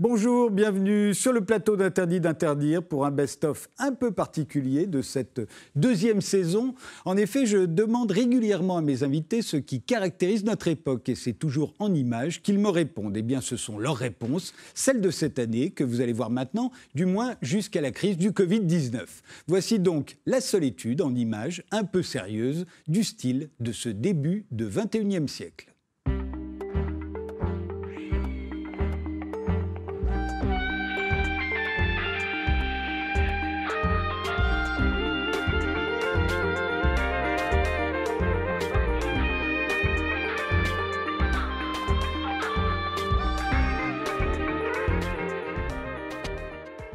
[0.00, 5.42] Bonjour, bienvenue sur le plateau d'Interdit d'interdire pour un best-of un peu particulier de cette
[5.76, 6.74] deuxième saison.
[7.04, 11.34] En effet, je demande régulièrement à mes invités ce qui caractérise notre époque et c'est
[11.34, 13.14] toujours en images qu'ils me répondent.
[13.14, 16.72] Eh bien, ce sont leurs réponses, celles de cette année que vous allez voir maintenant,
[16.94, 19.04] du moins jusqu'à la crise du Covid-19.
[19.48, 24.46] Voici donc la seule étude en images un peu sérieuse du style de ce début
[24.50, 25.69] de 21e siècle.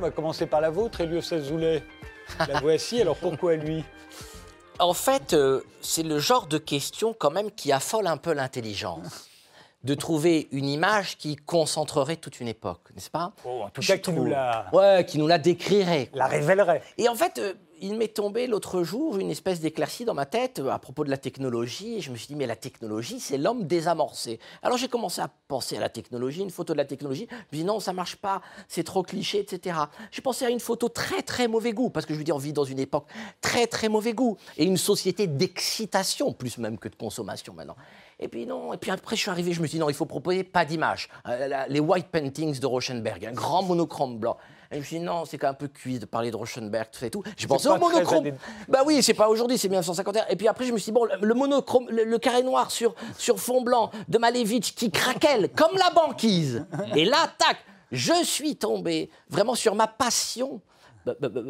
[0.05, 1.84] Va commencer par la vôtre, Elio Zoulet.
[2.48, 3.84] La voici, alors pourquoi lui?
[4.80, 9.30] En fait, euh, c'est le genre de question quand même qui affole un peu l'intelligence.
[9.84, 13.34] De trouver une image qui concentrerait toute une époque, n'est-ce pas?
[13.46, 14.66] Oh, En tout cas, qui nous la...
[14.73, 16.10] Ouais, qui nous la décrirait.
[16.13, 16.82] La révélerait.
[16.98, 17.54] Et en fait, euh,
[17.86, 21.10] il m'est tombé l'autre jour une espèce d'éclaircie dans ma tête euh, à propos de
[21.12, 21.98] la technologie.
[21.98, 24.40] Et je me suis dit, mais la technologie, c'est l'homme désamorcé.
[24.64, 27.27] Alors j'ai commencé à penser à la technologie, une photo de la technologie.
[27.30, 29.77] Je me suis dit, non, ça marche pas, c'est trop cliché, etc.
[30.12, 32.40] J'ai pensé à une photo très, très mauvais goût, parce que je veux dire, on
[32.40, 33.05] vit dans une époque
[33.40, 34.36] très, très mauvais goût.
[34.58, 37.76] Et une société d'excitation, plus même que de consommation maintenant.
[38.20, 39.96] Et puis non, et puis après je suis arrivé, je me suis dit non, il
[39.96, 41.10] faut proposer pas d'image.
[41.27, 44.38] Euh, les white paintings de Rauschenberg, un grand monochrome blanc.
[44.71, 46.35] Et je me suis dit, non, c'est quand même un peu cuit de parler de
[46.35, 47.24] Rauschenberg, tout ça et tout.
[47.38, 48.32] J'ai pensé au monochrome.
[48.68, 50.27] Bah oui, c'est pas aujourd'hui, c'est 1951.
[50.30, 53.40] Et puis après, je me suis dit, bon, le monochrome, le, carré noir sur, sur
[53.40, 56.66] fond blanc de Malevich qui craquelle comme la banquise.
[56.96, 57.58] Et là, tac,
[57.91, 60.62] je suis tombé vraiment sur ma passion
[61.05, 61.41] bah, bah, bah,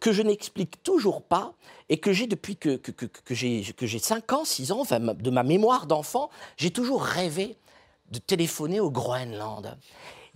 [0.00, 1.54] que je n'explique toujours pas
[1.88, 5.30] et que j'ai depuis que, que, que, que j'ai 5 ans, 6 ans, enfin, de
[5.30, 7.56] ma mémoire d'enfant, j'ai toujours rêvé
[8.10, 9.76] de téléphoner au Groenland.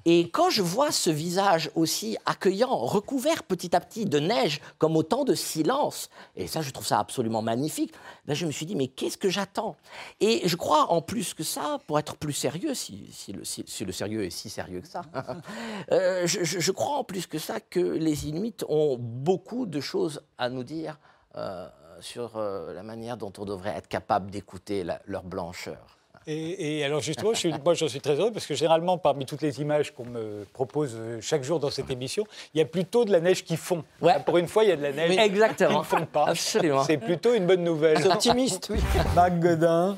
[0.05, 4.97] Et quand je vois ce visage aussi accueillant, recouvert petit à petit de neige, comme
[4.97, 7.92] autant de silence, et ça je trouve ça absolument magnifique,
[8.27, 9.76] ben je me suis dit mais qu'est-ce que j'attends?
[10.21, 14.31] Et je crois en plus que ça, pour être plus sérieux, si, le, sérieux est
[14.31, 15.03] si sérieux que ça,
[15.93, 20.22] euh, je, je, crois en plus que ça que les Inuits ont beaucoup de choses
[20.38, 20.99] à nous dire
[21.37, 21.69] euh,
[22.00, 25.99] sur euh, la manière dont on devrait être capable d'écouter leur blancheur.
[26.27, 29.43] Et, alors justement, je suis, moi j'en suis très heureux parce que généralement, parmi toutes
[29.43, 32.25] les images qu'on me propose chaque jour dans cette émission,
[32.55, 33.84] il y a plutôt de la neige qui fond.
[34.27, 35.16] Pour une fois, il y a de la neige
[35.56, 36.28] qui ne fond pas.
[36.28, 36.84] Absolument.
[36.84, 37.99] C'est plutôt une bonne nouvelle.
[37.99, 38.81] C'est optimiste, oui.
[39.15, 39.97] Marc Godin.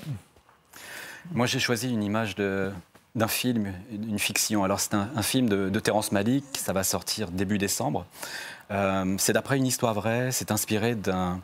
[1.33, 2.71] Moi, j'ai choisi une image de,
[3.15, 4.65] d'un film, une fiction.
[4.65, 8.07] Alors c'est un, film de, de, Terrence Malick, ça va sortir début décembre.
[8.71, 11.41] Euh, c'est d'après une histoire vraie, c'est inspiré d'un,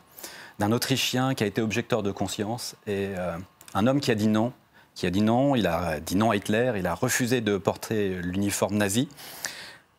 [0.59, 3.37] d'un Autrichien qui a été objecteur de conscience et euh,
[3.73, 4.51] un homme qui a dit non
[4.95, 5.55] qui a dit non.
[5.55, 6.73] Il a dit non à Hitler.
[6.77, 9.07] Il a refusé de porter l'uniforme nazi.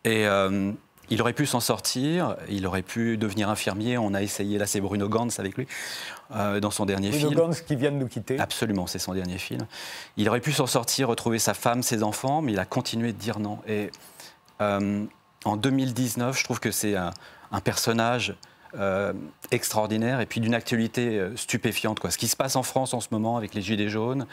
[0.05, 0.73] Et euh,
[1.11, 2.37] il aurait pu s'en sortir.
[2.49, 3.99] Il aurait pu devenir infirmier.
[3.99, 4.59] On a essayé.
[4.59, 5.67] Là, c'est Bruno Gantz avec lui
[6.35, 7.33] euh, dans son dernier film.
[7.33, 8.39] Bruno Gantz qui vient de nous quitter.
[8.39, 9.67] Absolument, c'est son dernier film.
[10.17, 13.19] Il aurait pu s'en sortir, retrouver sa femme, ses enfants, mais il a continué de
[13.19, 13.59] dire non.
[13.67, 13.91] Et
[14.61, 15.05] euh,
[15.45, 17.13] en 2019, je trouve que c'est un,
[17.51, 18.35] un personnage
[18.79, 19.13] euh,
[19.51, 22.01] extraordinaire et puis d'une actualité euh, stupéfiante.
[22.01, 22.11] Quoi.
[22.11, 24.27] Ce qui se passe en France en ce moment avec les Gilets jaunes,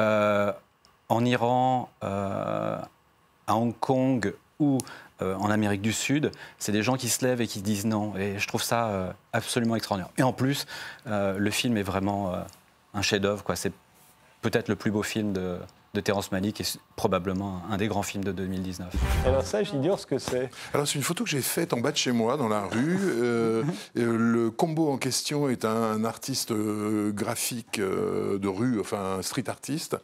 [0.00, 0.52] euh,
[1.10, 2.88] en Iran, à
[3.48, 4.78] Hong Kong ou
[5.20, 8.16] en Amérique du Sud, c'est des gens qui se lèvent et qui disent non.
[8.16, 10.10] Et je trouve ça absolument extraordinaire.
[10.16, 10.66] Et en plus,
[11.04, 12.32] le film est vraiment
[12.94, 13.44] un chef-d'œuvre.
[13.54, 13.72] C'est
[14.40, 15.58] peut-être le plus beau film de,
[15.94, 18.92] de Terence Malick est probablement un des grands films de 2019.
[19.24, 20.50] Alors ça, j'ignore ce que c'est.
[20.74, 22.98] Alors c'est une photo que j'ai faite en bas de chez moi, dans la rue.
[23.00, 23.62] Euh,
[23.94, 29.48] le combo en question est un, artiste euh, graphique euh, de rue, enfin un street
[29.48, 29.96] artiste.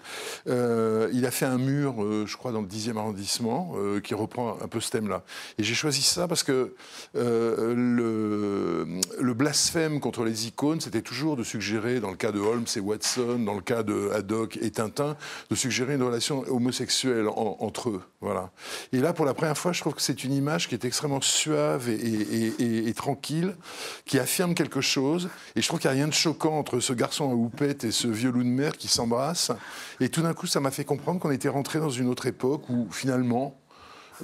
[0.47, 3.75] il a fait un mur, je crois, dans le 10e arrondissement,
[4.05, 5.25] qui reprend un peu ce thème-là.
[5.59, 6.75] Et j'ai choisi ça parce que
[7.15, 8.87] le,
[9.21, 12.81] le blasphème contre les icônes, c'était toujours de suggérer, dans le cas de Holmes et
[12.81, 15.17] Watson, dans le cas de Haddock et Tintin,
[15.50, 18.03] de suggérer une relation homosexuelle entre eux.
[18.21, 18.51] Voilà.
[18.93, 21.21] Et là, pour la première fois, je trouve que c'est une image qui est extrêmement
[21.21, 23.56] suave et, tranquille,
[24.05, 25.29] qui affirme quelque chose.
[25.56, 27.91] Et je trouve qu'il n'y a rien de choquant entre ce garçon à houppette et
[27.91, 29.53] ce vieux loup de mer qui s'embrassent.
[30.00, 32.69] Et tout d'un coup, ça m'a fait comprendre qu'on était rentré dans une autre époque
[32.69, 33.60] où finalement,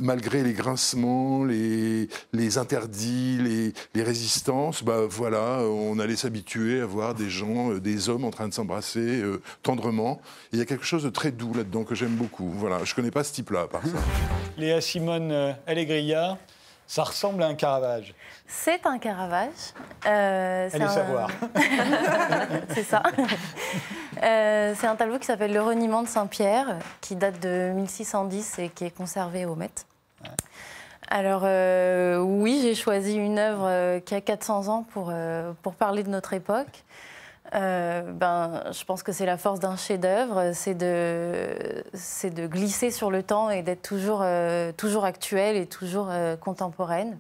[0.01, 6.87] malgré les grincements, les, les interdits, les, les, résistances, bah voilà, on allait s'habituer à
[6.87, 10.21] voir des gens, euh, des hommes en train de s'embrasser euh, tendrement.
[10.53, 12.51] il y a quelque chose de très doux là-dedans que j'aime beaucoup.
[12.51, 13.99] Voilà, je connais pas ce type-là, à part ça.
[14.59, 16.39] Léa Simone euh, Allegria,
[16.87, 18.15] ça ressemble à un Caravage.
[18.47, 19.75] C'est un Caravage.
[20.07, 21.31] Euh, Allez savoir.
[22.75, 23.03] c'est ça.
[24.21, 28.85] c'est un tableau qui s'appelle Le reniement de Saint-Pierre, qui date de 1610 et qui
[28.85, 29.71] est conservé au Met.
[31.09, 35.75] Alors euh, oui, j'ai choisi une œuvre euh, qui a 400 ans pour, euh, pour
[35.75, 36.85] parler de notre époque.
[37.53, 41.85] Ben, je pense que c'est la force d'un chef-d'œuvre, c'est de,
[42.25, 44.25] de glisser sur le temps et d'être toujours,
[44.77, 46.11] toujours actuelle et toujours
[46.41, 47.19] contemporaine.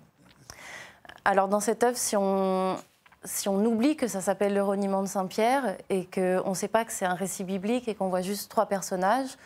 [1.25, 2.76] Alors dans cette œuvre, si on,
[3.25, 6.84] si on oublie que ça s'appelle le reniement de Saint-Pierre et qu'on ne sait pas
[6.84, 9.37] que c'est un récit biblique et qu'on voit juste trois personnages,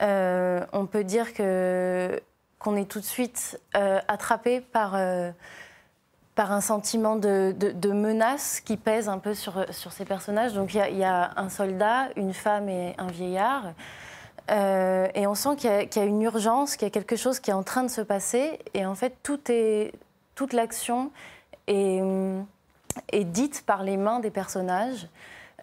[0.00, 2.20] on peut dire que
[2.60, 5.32] qu'on est tout de suite euh, attrapé par, euh,
[6.40, 9.52] par un sentiment de, menace qui pèse un peu sur,
[9.90, 10.54] ces personnages.
[10.54, 13.74] Donc il y, a un soldat, une femme et un vieillard.
[14.50, 17.50] Euh, et on sent qu'il y, a une urgence, qu'il y a quelque chose qui
[17.50, 18.58] est en train de se passer.
[18.72, 19.50] Et en fait, toute
[20.54, 21.10] l'action
[21.66, 22.02] est,
[23.12, 25.08] est, dite par les mains des personnages.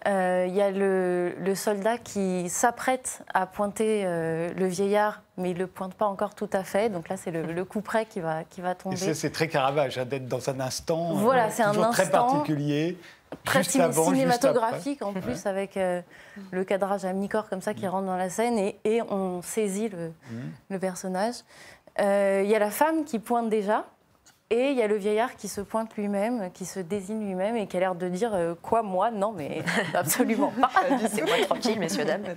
[0.06, 5.54] Il euh, y a le, soldat qui s'apprête à pointer euh, le vieillard, mais il
[5.54, 6.88] ne le pointe pas encore tout à fait.
[6.88, 8.96] Donc là, c'est le, coup près qui va, qui va tomber.
[8.96, 12.96] C'est très Caravage, hein, d'être dans un instant voilà, euh, c'est un instant très particulier.
[13.44, 15.78] Très cinématographique en plus, avec
[16.50, 17.90] le cadrage à mi-corps comme ça qui mm.
[17.90, 20.50] rentre dans la scène et, et on saisit le, mm.
[20.70, 21.34] le personnage.
[21.98, 23.84] Il y a la femme qui pointe déjà.
[24.50, 27.66] Et il y a le vieillard qui se pointe lui-même, qui se désigne lui-même et
[27.66, 29.10] qui a l'air de dire euh, Quoi, moi?
[29.10, 29.62] Non, mais
[29.94, 30.70] absolument pas.
[31.10, 32.24] C'est moi tranquille, messieurs, dames.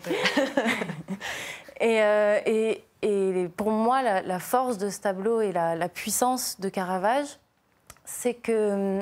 [1.83, 7.25] Euh, et, et, pour moi, la, force de ce tableau et la, puissance de Caravage,
[8.05, 8.99] c'est que.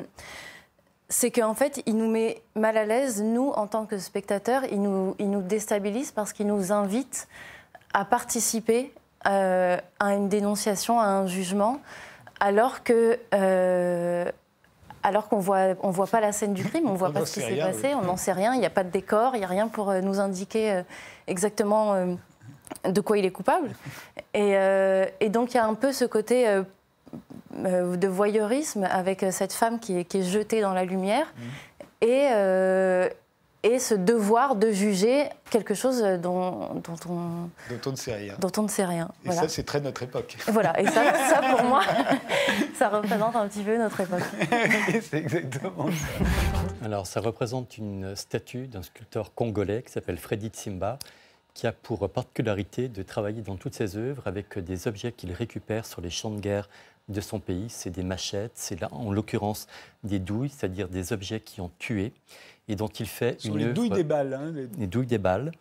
[1.10, 4.80] C'est qu'en fait, il nous met mal à l'aise, nous, en tant que spectateurs, il
[4.80, 7.28] nous, il nous déstabilise parce qu'il nous invite
[7.92, 8.94] à participer
[9.26, 11.80] euh, à une dénonciation, à un jugement,
[12.40, 14.30] alors que euh,
[15.02, 17.40] alors qu'on voit on voit pas la scène du crime, on voit pas ce qui
[17.40, 19.48] s'est passé, on n'en sait rien, il n'y a pas de décor, il n'y a
[19.48, 20.82] rien pour euh, nous indiquer euh,
[21.26, 22.16] exactement
[22.84, 23.70] de quoi il est coupable.
[24.34, 26.62] Et, donc il y a un peu ce côté
[27.54, 31.26] de voyeurisme avec cette femme qui est, qui est jetée dans la lumière.
[31.36, 32.04] Mmh.
[32.06, 32.28] Et,
[33.62, 38.34] et ce devoir de juger quelque chose dont, dont, on, dont on ne sait rien.
[38.38, 39.10] Dont on ne sait rien.
[39.24, 40.36] Et ça, c'est très notre époque.
[40.48, 41.82] Voilà, et ça, ça, pour moi,
[42.74, 44.22] ça représente un petit peu notre époque.
[45.02, 46.84] c'est exactement ça.
[46.84, 50.98] Alors, ça représente une statue d'un sculpteur congolais qui s'appelle Freddy Tsimba,
[51.52, 55.84] qui a pour particularité de travailler dans toutes ses œuvres avec des objets qu'il récupère
[55.84, 56.68] sur les champs de guerre
[57.10, 57.66] de son pays.
[57.68, 59.66] C'est des machettes, c'est là, en l'occurrence
[60.04, 62.12] des douilles, c'est-à-dire des objets qui ont tué
[62.68, 64.34] et dont il fait une les douilles des balles.
[64.34, 64.86] Hein, les...
[64.86, 65.52] douilles des balles.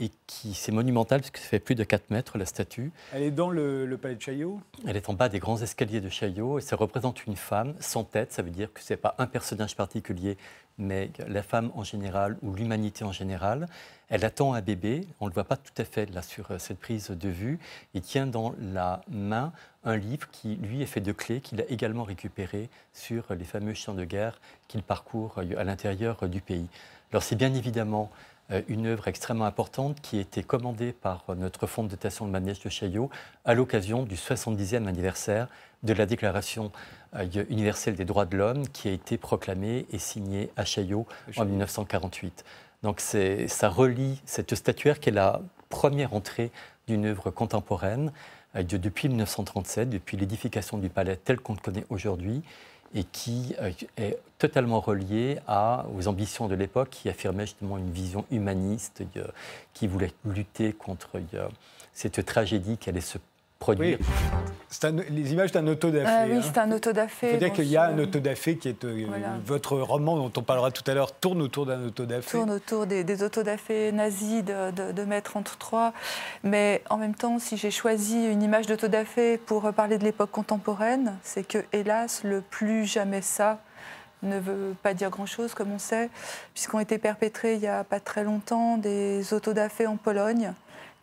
[0.00, 2.92] Et qui, c'est monumental parce que ça fait plus de 4 mètres la statue.
[3.12, 4.60] Elle est dans le, palais de Chaillot?
[4.86, 8.04] Elle est en bas des grands escaliers de Chaillot et ça représente une femme sans
[8.04, 8.32] tête.
[8.32, 10.36] Ça veut dire que ce n'est pas un personnage particulier,
[10.78, 13.66] mais la femme en général ou l'humanité en général.
[14.08, 16.58] Elle attend un bébé, on ne le voit pas tout à fait là sur euh,
[16.58, 17.58] cette prise de vue,
[17.94, 19.52] et tient dans la main
[19.84, 23.74] un livre qui, lui, est fait de clés qu'il a également récupéré sur les fameux
[23.74, 26.68] champs de guerre qu'il parcourt euh, à l'intérieur du pays.
[27.10, 28.27] Alors c'est bien évidemment euh,
[28.68, 32.60] une œuvre extrêmement importante qui a été commandée par notre fonds de dotation de manège
[32.60, 33.10] de Chaillot
[33.44, 35.48] à l'occasion du 70e anniversaire
[35.82, 36.72] de la Déclaration
[37.50, 41.06] universelle des droits de l'homme qui a été proclamée et signée à Chaillot
[41.36, 42.44] en 1948.
[42.82, 46.50] Donc ça relie cette statuaire qui est la première entrée
[46.86, 48.12] d'une œuvre contemporaine
[48.56, 52.42] euh, depuis 1937, depuis l'édification du palais tel qu'on le connaît aujourd'hui,
[52.94, 55.38] et qui euh, est totalement reliée
[55.94, 59.26] aux ambitions de l'époque qui affirmait justement une vision humaniste, euh,
[59.74, 61.20] qui voulait lutter contre
[61.92, 63.18] cette tragédie qui allait se
[63.58, 63.98] produire.
[65.10, 66.06] les images d'un autodafé.
[66.08, 66.40] Ah, oui, hein.
[66.42, 67.26] c'est un autodafé.
[67.28, 68.84] Il faut dire qu'il y a un autodafé qui est.
[68.84, 69.06] Euh,
[69.44, 72.30] votre roman, dont on parlera tout à l'heure, tourne autour d'un autodafé.
[72.38, 75.92] Tourne autour des, des autodafés nazis de, de, Maître entre trois.
[76.44, 81.16] Mais en même temps, si j'ai choisi une image d'autodafé pour parler de l'époque contemporaine,
[81.22, 83.58] c'est que, hélas, le plus jamais ça
[84.22, 86.10] ne veut pas dire grand-chose, comme on sait,
[86.52, 90.52] puisqu'ont été perpétrés il n'y a pas très longtemps des autodafés en Pologne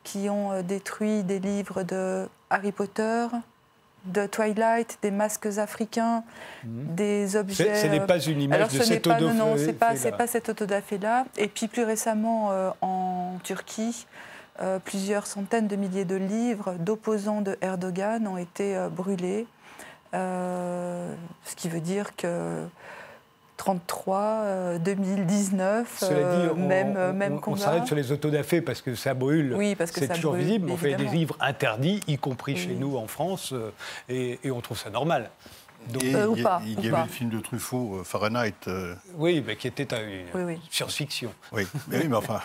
[0.05, 3.27] qui ont euh, détruit des livres de Harry Potter,
[4.05, 6.23] de Twilight, des masques africains,
[6.63, 6.95] mhm.
[6.95, 7.75] des objets.
[7.75, 9.25] Ce n'est pas une image de cet autodafé.
[9.25, 11.25] Non, non, ce n'est pas, pas cet autodafé-là.
[11.37, 14.05] Et puis plus récemment, euh, en Turquie,
[14.61, 19.47] euh, plusieurs centaines de milliers de livres d'opposants de Erdogan ont été brûlés.
[20.13, 22.63] ce qui veut dire que
[23.57, 29.13] 33, 2019, euh, euh, même, on, même on, s'arrête sur les autodafés parce que ça
[29.13, 30.69] brûle, oui, parce que c'est toujours visible.
[30.69, 33.71] On fait des livres interdits, y compris chez nous en France, euh,
[34.09, 35.29] et, on trouve ça normal.
[35.89, 38.55] Donc, il y, avait le film de Truffaut, Fahrenheit.
[39.17, 39.87] Oui, mais qui était
[40.33, 41.31] une science-fiction.
[41.51, 42.41] Oui, mais, oui, mais enfin.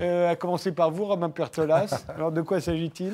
[0.00, 2.04] à commencer par vous, Romain Pertolas.
[2.08, 3.12] Alors, de quoi s'agit-il?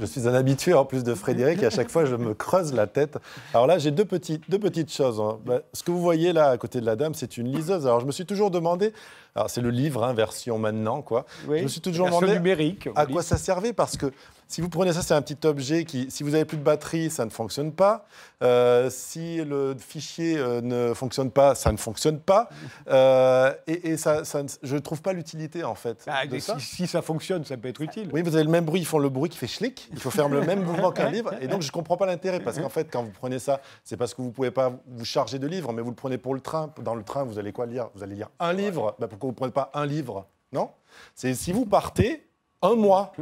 [0.00, 2.72] Je suis un habitué en plus de Frédéric et à chaque fois je me creuse
[2.72, 3.18] la tête.
[3.54, 4.06] Alors là, j'ai deux,
[4.48, 5.20] deux petites choses.
[5.20, 5.38] Hein.
[5.44, 7.86] Bah, ce que vous voyez là à côté de la dame, c'est une liseuse.
[7.86, 8.92] Alors je me suis toujours demandé,
[9.34, 11.26] alors c'est le livre, hein, version maintenant, quoi.
[11.46, 14.12] je me suis toujours demandé numérique, à quoi ça servait parce que
[14.50, 17.10] si vous prenez ça, c'est un petit objet qui, si vous n'avez plus de batterie,
[17.10, 18.06] ça ne fonctionne pas.
[18.42, 22.48] Euh, si le fichier euh, ne fonctionne pas, ça ne fonctionne pas.
[22.88, 24.22] Euh, et, ça,
[24.62, 26.02] je ne trouve pas l'utilité, en fait.
[26.06, 26.22] Ah,
[26.58, 27.02] si, ça.
[27.02, 28.08] fonctionne, ça peut être utile.
[28.10, 29.88] Oui, vous avez le même bruit, ils font le bruit qui fait schlick.
[29.92, 31.34] Il faut faire le même mouvement qu'un livre.
[31.40, 32.40] Et donc, je ne comprends pas l'intérêt.
[32.40, 35.04] Parce qu'en fait, quand vous prenez ça, c'est parce que vous ne pouvez pas vous
[35.04, 36.72] charger de livres, mais vous le prenez pour le train.
[36.82, 37.88] Dans le train, vous allez quoi lire?
[37.94, 38.96] Vous allez lire un livre.
[38.98, 40.26] Ben, pourquoi vous ne prenez pas un livre?
[40.52, 40.70] Non?
[41.14, 42.28] C'est si vous partez
[42.62, 43.12] un mois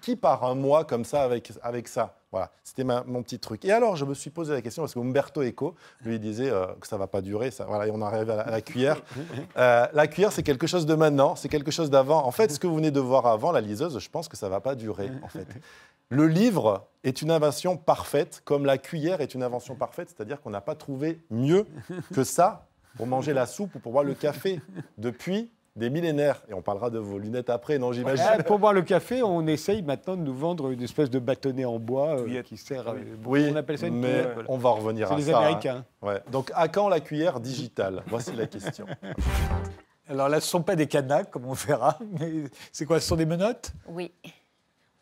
[0.00, 2.16] qui part un mois comme ça avec, avec ça?
[2.34, 3.64] Voilà, c'était mon petit truc.
[3.64, 6.66] Et alors, je me suis posé la question, parce que Umberto Eco, lui, disait euh,
[6.80, 7.52] que ça ne va pas durer.
[7.52, 9.00] Ça, voilà, et on arrive à la, cuillère.
[9.56, 12.26] Euh, la cuillère, c'est quelque chose de maintenant, c'est quelque chose d'avant.
[12.26, 14.46] En fait, ce que vous venez de voir avant, la liseuse, je pense que ça
[14.46, 15.46] ne va pas durer, en fait.
[16.08, 20.50] Le livre est une invention parfaite, comme la cuillère est une invention parfaite, c'est-à-dire qu'on
[20.50, 21.68] n'a pas trouvé mieux
[22.12, 24.60] que ça pour manger la soupe ou pour boire le café
[24.98, 26.42] depuis des millénaires.
[26.48, 28.42] Et on parlera de vos lunettes après, non, j'imagine.
[28.46, 31.78] pour boire le café, on essaye maintenant de nous vendre une espèce de bâtonnet en
[31.78, 32.88] bois euh, qui sert.
[32.88, 32.94] À,
[33.26, 35.22] oui, on appelle ça une mais on va revenir à ça.
[35.22, 35.84] C'est les Américains.
[36.02, 36.06] Hein.
[36.06, 36.20] Ouais.
[36.30, 38.02] Donc, à quand la cuillère digitale?
[38.06, 38.86] Voici la question.
[40.08, 43.00] Alors là, ce ne sont pas des canaques, comme on verra, mais c'est quoi?
[43.00, 43.72] Ce sont des menottes?
[43.88, 44.12] Oui.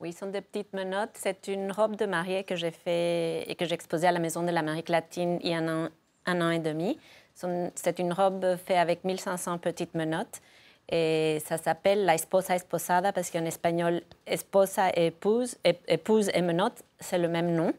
[0.01, 1.11] Oui, ce sont des petites menottes.
[1.15, 4.43] C'est une robe de mariée que j'ai fait et que j'ai exposée à la Maison
[4.43, 5.89] de l'Amérique latine il y a un an,
[6.27, 6.99] un an et demi.
[7.35, 10.41] C'est une robe faite avec 1500 petites menottes
[10.93, 15.57] et ça s'appelle La esposa esposada parce qu'en espagnol, esposa et épouse,
[15.89, 17.73] épouse et menotte, c'est le même nom.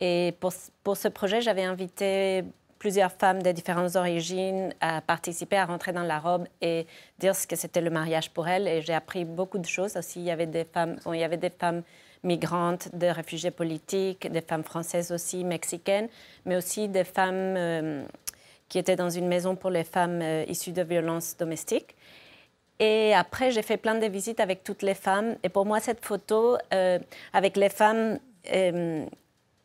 [0.00, 2.42] Et pour, pour ce projet, j'avais invité
[2.80, 6.86] plusieurs femmes de différentes origines à participer, à rentrer dans la robe et
[7.20, 8.66] dire ce que c'était le mariage pour elles.
[8.66, 10.18] Et j'ai appris beaucoup de choses aussi.
[10.18, 11.82] Il y avait des femmes, il y avait des femmes
[12.24, 16.08] migrantes, des réfugiés politiques, des femmes françaises aussi, mexicaines,
[16.46, 18.04] mais aussi des femmes euh,
[18.68, 21.94] qui étaient dans une maison pour les femmes euh, issues de violences domestiques.
[22.80, 25.36] Et après, j'ai fait plein de visites avec toutes les femmes.
[25.42, 26.98] Et pour moi, cette photo euh,
[27.32, 28.18] avec les femmes
[28.52, 29.06] euh,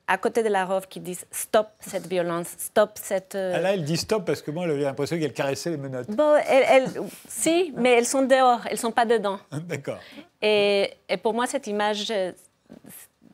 [0.08, 3.36] à côté de la robe qui disent stop cette violence, stop cette.
[3.36, 6.10] Euh, ah là, elle dit stop parce que moi, j'avais l'impression qu'elle caressait les menottes.
[6.10, 6.88] Bon, elle,
[7.28, 9.40] si, mais elles sont dehors, elles sont pas dedans.
[9.52, 10.00] D'accord.
[10.42, 12.14] Et, et, pour moi, cette image,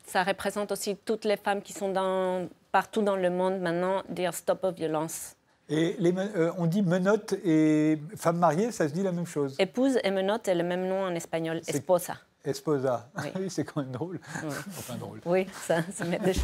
[0.06, 4.32] ça représente aussi toutes les femmes qui sont dans, partout dans le monde maintenant, dire
[4.32, 5.35] stop aux violences.
[5.68, 9.56] Et les, euh, on dit menotte et femme mariée, ça se dit la même chose
[9.58, 12.18] Épouse et menotte est le même nom en espagnol, esposa.
[12.44, 13.10] Esposa.
[13.34, 14.20] Oui, c'est quand même drôle.
[14.44, 15.20] Enfin drôle.
[15.26, 16.34] Oui, ça, ça met des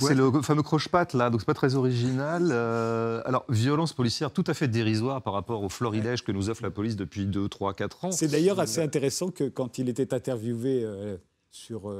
[0.00, 2.48] C'est le fameux croche-patte, là, donc c'est pas très original.
[2.50, 6.64] Euh, alors, violence policière tout à fait dérisoire par rapport au florilège que nous offre
[6.64, 8.10] la police depuis 2, 3, 4 ans.
[8.10, 11.16] C'est d'ailleurs assez intéressant que quand il était interviewé euh,
[11.52, 11.94] sur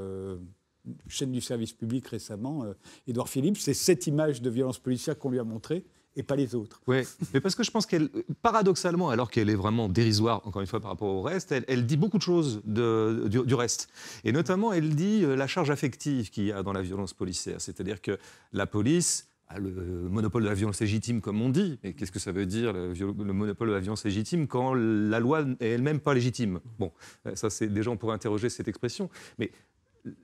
[1.07, 2.65] chaîne du service public récemment,
[3.07, 5.85] Édouard Philippe, c'est cette image de violence policière qu'on lui a montrée
[6.17, 6.81] et pas les autres.
[6.87, 8.09] Oui, mais parce que je pense qu'elle,
[8.41, 11.95] paradoxalement, alors qu'elle est vraiment dérisoire, encore une fois, par rapport au reste, elle, dit
[11.95, 13.89] beaucoup de choses du, reste.
[14.25, 17.61] Et notamment, elle dit euh, la charge affective qu'il y a dans la violence policière.
[17.61, 18.17] C'est-à-dire que
[18.51, 19.71] la police a le
[20.09, 21.79] monopole de la violence légitime, comme on dit.
[21.83, 25.19] Et qu'est-ce que ça veut dire, le, le, monopole de la violence légitime, quand la
[25.19, 26.59] loi est elle-même pas légitime?
[26.79, 26.91] Bon,
[27.27, 29.09] euh, ça, c'est déjà, on pourrait interroger cette expression.
[29.37, 29.51] Mais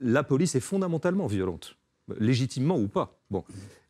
[0.00, 1.76] la police est fondamentalement violente
[2.18, 3.18] légitimement ou pas.
[3.30, 3.44] Bon.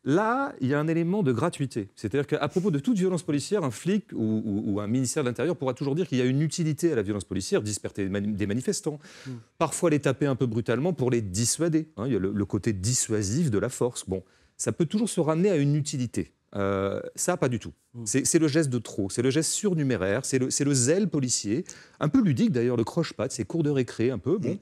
[0.07, 1.89] Là, il y a un élément de gratuité.
[1.95, 5.73] C'est-à-dire qu'à propos de toute violence policière, un flic ou, un ministère de l'Intérieur pourra
[5.73, 9.31] toujours dire qu'il y a une utilité à la violence policière, disperser des manifestants, hmm.
[9.57, 11.89] parfois les taper un peu brutalement pour les dissuader.
[11.97, 12.03] Hein.
[12.05, 14.07] il y a le, côté dissuasif de la force.
[14.07, 14.23] Bon,
[14.57, 16.33] ça peut toujours se ramener à une utilité.
[16.55, 17.73] Euh, ça, pas du tout.
[17.95, 18.03] Hmm.
[18.05, 21.65] C'est le geste de trop, c'est le geste surnuméraire, c'est le, le, zèle policier,
[21.99, 24.37] un peu ludique d'ailleurs, le croche-patte, ces cours de récré un peu.
[24.37, 24.59] Bon.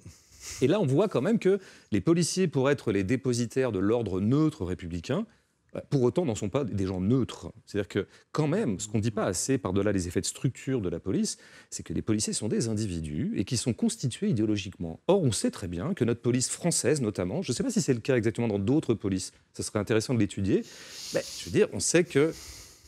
[0.62, 1.60] Et là, on voit quand même que
[1.92, 5.26] les policiers, pour être les dépositaires de l'ordre neutre républicain,
[5.74, 7.52] bah, pour autant n'en sont pas des gens neutres.
[7.66, 10.82] C'est-à-dire que quand même, ce qu'on ne dit pas assez par-delà les effets de structure
[10.82, 11.38] de la police,
[11.72, 15.00] c'est que les policiers sont des individus et qui sont constitués idéologiquement.
[15.08, 17.82] Or, on sait très bien que notre police française, notamment, je ne sais pas si
[17.82, 20.64] c'est le cas exactement dans d'autres polices, ça serait intéressant de l'étudier,
[21.16, 22.34] mais je veux dire, on sait que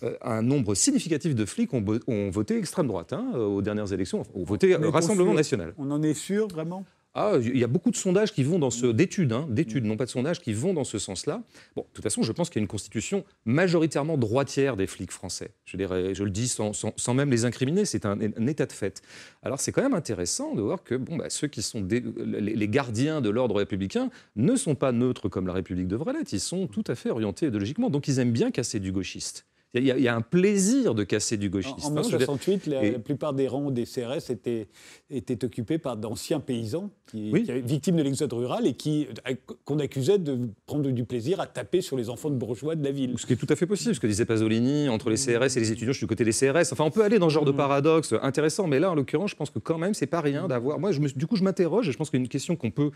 [0.03, 4.43] euh, un nombre significatif de flics ont, voté extrême droite hein, aux dernières élections, ont
[4.43, 5.73] voté Rassemblement national.
[5.79, 6.85] On en est sûr, vraiment?
[7.17, 9.95] Ah, il y a beaucoup de sondages qui vont dans ce d'études, hein, d'études, non
[9.95, 11.41] pas de sondages, qui vont dans ce sens-là.
[11.77, 15.13] Bon, de toute façon, je pense qu'il y a une constitution majoritairement droitière des flics
[15.13, 15.51] français.
[15.63, 19.01] Je, le dis sans, sans, même les incriminer, c'est un, état de fait.
[19.43, 23.21] Alors c'est quand même intéressant de voir que bon, bah, ceux qui sont les, gardiens
[23.21, 26.33] de l'ordre républicain ne sont pas neutres comme la République devrait l'être.
[26.33, 29.45] Ils sont tout à fait orientés idéologiquement, donc ils aiment bien casser du gauchiste.
[29.75, 31.75] Il y, a un plaisir de casser du gauchisme.
[31.83, 34.67] En, 1968, hein, la, plupart des rangs des CRS étaient,
[35.09, 39.07] étaient occupés par d'anciens paysans qui, victimes de l'exode rural et qui
[39.65, 42.91] qu'on accusait de prendre du plaisir à taper sur les enfants de bourgeois de la
[42.91, 43.15] ville.
[43.17, 45.59] Ce qui est tout à fait possible, ce que disait Pasolini, entre les CRS et
[45.59, 46.71] les étudiants, je suis du côté des CRS.
[46.71, 47.57] Enfin, on peut aller dans ce genre de mmh.
[47.57, 50.79] paradoxe intéressant, mais là, en l'occurrence, je pense que quand même, c'est pas rien d'avoir.
[50.79, 51.09] Moi, je me...
[51.09, 52.91] du coup, je m'interroge et je pense qu'une question qu'on peut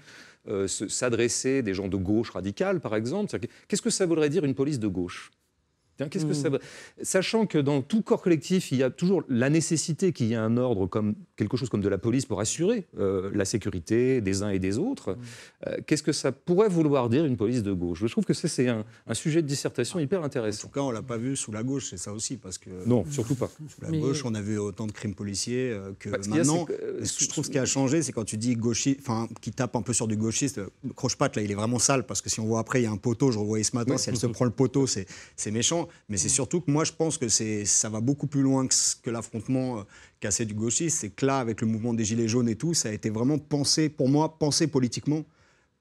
[0.48, 4.56] euh, s'adresser des gens de gauche radicale, par exemple, qu'est-ce que ça voudrait dire une
[4.56, 5.32] police de gauche?
[6.08, 6.60] Qu'est-ce que ça hmm.
[7.02, 10.38] Sachant que dans tout corps collectif, il y a toujours la nécessité qu'il y ait
[10.38, 14.44] un ordre comme quelque chose comme de la police pour assurer euh, la sécurité des
[14.44, 15.14] uns et des autres.
[15.14, 15.18] Hmm.
[15.68, 18.00] Euh, qu'est-ce que ça pourrait vouloir dire une police de gauche?
[18.02, 20.68] Je trouve que c'est un, sujet de dissertation hyper intéressant.
[20.68, 22.70] En tout cas, on l'a pas vu sous la gauche, c'est ça aussi, parce que
[22.86, 23.50] non, surtout pas.
[23.68, 26.66] Sous la gauche, on a vu autant de crimes policiers euh, que maintenant.
[27.02, 29.82] je trouve ce qui a changé, c'est quand tu dis gauchiste, enfin, qui tape un
[29.82, 30.62] peu sur du gauchiste.
[30.96, 32.92] Croche-patte là, il est vraiment sale parce que si on voit après, il y a
[32.92, 33.32] un poteau.
[33.32, 35.06] Je revoyais ce matin, si elle se prend le poteau, c'est
[35.52, 35.89] méchant.
[36.10, 39.80] Mais c'est surtout que moi, je pense que ça va beaucoup plus loin que, l'affrontement
[39.80, 39.84] euh,
[40.20, 40.98] cassé du gauchisme.
[41.00, 43.38] C'est que là, avec le mouvement des Gilets jaunes et tout, ça a été vraiment
[43.38, 45.24] pensé, pour moi, pensé politiquement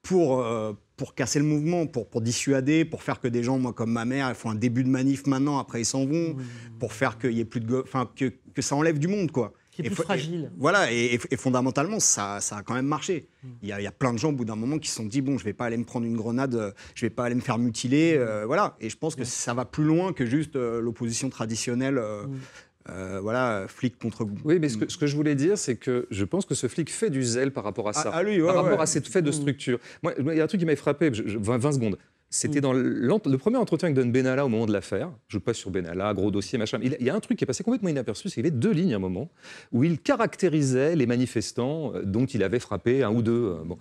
[0.01, 3.73] pour, euh, pour casser le mouvement, pour, pour dissuader, pour faire que des gens, moi,
[3.73, 6.37] comme ma mère, font un début de manif maintenant, après ils s'en vont,
[6.79, 7.83] pour faire qu'il y ait plus de.
[7.83, 10.51] Enfin, que, que ça enlève du monde, quoi plus fragile.
[10.57, 13.27] voilà, et, fondamentalement, ça, ça, a quand même marché.
[13.43, 13.47] Mm.
[13.63, 14.95] Il y, a, il y, a, plein de gens, au bout d'un moment, qui se
[14.95, 17.25] sont dit bon, je vais pas aller me prendre une grenade, euh, je vais pas
[17.25, 18.75] aller me faire mutiler, euh, voilà.
[18.79, 21.99] Et je pense que ça va plus loin que juste euh, l'opposition traditionnelle.
[21.99, 23.19] Mm.
[23.21, 24.25] voilà, flic contre.
[24.43, 26.67] Oui, mais ce que, ce que je voulais dire, c'est que je pense que ce
[26.67, 29.07] flic fait du zèle par rapport à ah, ça, à, lui, par rapport à cette
[29.07, 29.33] fait de mm.
[29.33, 29.79] structure.
[30.01, 31.97] Moi, il y a un truc qui m'a frappé, 20 secondes.
[32.29, 32.61] C'était mm.
[32.61, 35.11] dans le premier entretien avec Don Benalla au moment de l'affaire.
[35.27, 36.79] Je passe sur Benalla, gros dossier, machin.
[36.81, 38.71] Il y a un truc qui est passé complètement inaperçu, c'est qu'il y avait deux
[38.71, 39.29] lignes à un moment
[39.71, 43.31] où il caractérisait les manifestants euh, dont il avait frappé un ou deux.
[43.31, 43.75] Euh,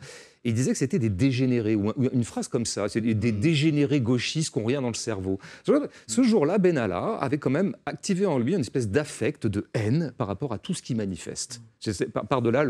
[0.44, 4.00] bon il disait que c'était des dégénérés, ou une phrase comme ça, c'est des, dégénérés
[4.00, 5.38] gauchistes qui n'ont rien dans le cerveau.
[6.06, 10.26] Ce jour-là, Benalla avait quand même activé en lui une espèce d'affect, de haine par
[10.26, 11.60] rapport à tout ce qui manifeste.
[12.28, 12.64] Par-delà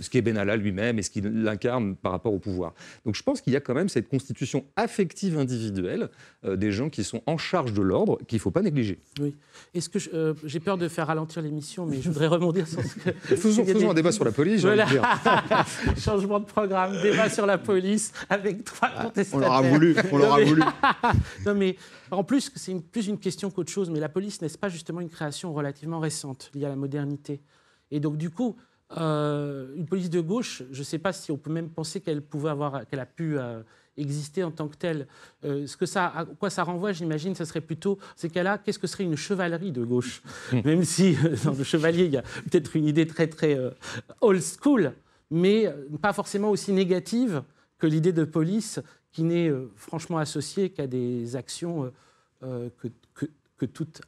[0.00, 2.74] ce qui est Benalla lui-même et ce qu'il incarne par rapport au pouvoir.
[3.04, 6.10] Donc je pense qu'il y a quand même cette constitution affective individuelle
[6.44, 9.00] euh, des gens qui sont en charge de l'ordre qu'il ne faut pas négliger.
[9.20, 9.34] Oui.
[9.74, 12.94] Est-ce que euh, j'ai peur de faire ralentir l'émission, mais je voudrais rebondir sur ce
[12.94, 13.10] que.
[13.36, 14.86] Faisons, un débat sur la police, voilà.
[15.98, 19.34] Changement de programme, débat sur la police avec trois contestataires.
[19.34, 20.62] On l'aura voulu, on l'aura voulu.
[21.46, 21.76] non, mais
[22.10, 25.10] en plus, c'est plus une question qu'autre chose, mais la police n'est-ce pas justement une
[25.10, 27.40] création relativement récente liée à la modernité
[27.90, 28.56] Et donc, du coup,
[28.98, 32.22] euh, une police de gauche, je ne sais pas si on peut même penser qu'elle
[32.22, 33.62] pouvait avoir, qu'elle a pu euh,
[33.96, 35.06] exister en tant que telle.
[35.44, 38.58] Euh, ce que ça, à quoi ça renvoie, j'imagine, ce serait plutôt ces cas-là.
[38.58, 40.22] Qu'est-ce que serait une chevalerie de gauche?
[40.64, 43.58] Même si dans le chevalier, il y a peut-être une idée très très
[44.20, 44.92] old school
[45.32, 45.66] mais
[46.00, 47.42] pas forcément aussi négative
[47.78, 51.90] que l'idée de police qui n'est euh, franchement associée qu'à des actions euh,
[52.42, 54.02] euh, que, que, que, toute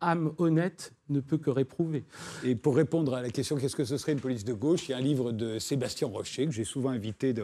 [0.00, 2.04] âme honnête ne peut que réprouver.
[2.44, 4.92] Et pour répondre à la question qu'est-ce que ce serait une police de gauche, il
[4.92, 7.34] y a un livre de Sébastien Rocher que j'ai souvent invité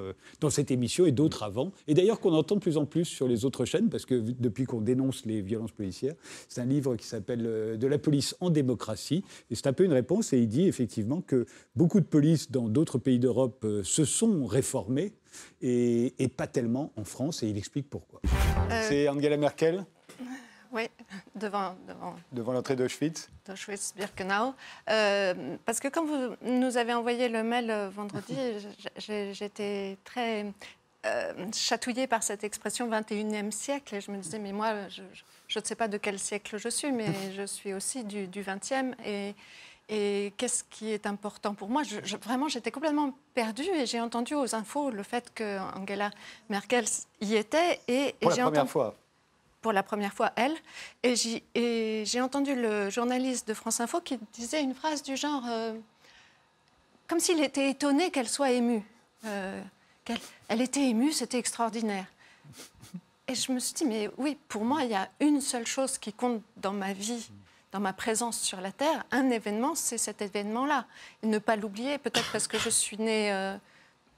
[0.41, 3.27] dans cette émission et d'autres avant, et d'ailleurs qu'on entend de plus en plus sur
[3.29, 6.15] les autres chaînes, parce que depuis qu'on dénonce les violences policières,
[6.49, 9.85] c'est un livre qui s'appelle euh, De la police en démocratie, et c'est un peu
[9.85, 13.83] une réponse, et il dit effectivement que beaucoup de polices dans d'autres pays d'Europe euh,
[13.83, 15.13] se sont réformées,
[15.61, 18.21] et, pas tellement en France, et il explique pourquoi.
[18.71, 19.85] Euh, c'est Angela Merkel?
[20.77, 20.89] Oui,
[21.35, 23.31] devant, devant, devant l'entrée d'Auschwitz.
[23.47, 24.55] D'Auschwitz-Birkenau.
[24.91, 28.37] Euh, parce que quand vous nous avez envoyé le mail euh, vendredi,
[28.99, 30.53] j'étais très
[31.07, 33.95] euh, chatouillée par cette expression 21e siècle.
[33.95, 35.03] Et je me disais, mais moi, je,
[35.59, 38.95] ne sais pas de quel siècle je suis, mais je suis aussi du, du 20e.
[39.05, 39.35] Et,
[39.89, 41.85] et qu'est-ce qui est important pour moi?
[41.85, 46.11] Je, Vraiment, j'étais complètement perdue et j'ai entendu aux infos le fait que Angela
[46.51, 46.85] Merkel
[47.23, 47.81] y était.
[47.89, 48.97] Et, pour la première fois
[49.67, 50.55] pour la première fois, elle.
[51.03, 55.73] Et j'ai entendu le journaliste de France Info qui disait une phrase du genre euh,
[57.09, 58.85] comme s'il était étonné qu'elle soit émue.
[59.25, 59.61] Euh,
[60.47, 62.07] elle était émue, c'était extraordinaire.
[63.27, 65.99] Et je me suis dit, mais oui, pour moi, il y a une seule chose
[65.99, 67.29] qui compte dans ma vie,
[67.73, 70.85] dans ma présence sur la Terre, un événement, c'est cet événement-là.
[71.25, 73.57] Ne pas l'oublier, peut-être parce que je suis née euh,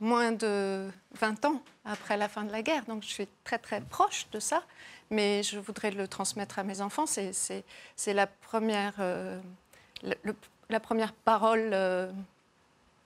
[0.01, 3.81] moins de 20 ans après la fin de la guerre, donc je suis très très
[3.81, 4.63] proche de ça
[5.11, 7.07] mais je voudrais le transmettre à mes enfants.
[7.07, 7.65] C'est
[8.07, 9.41] la première, euh,
[10.69, 12.11] la première parole euh,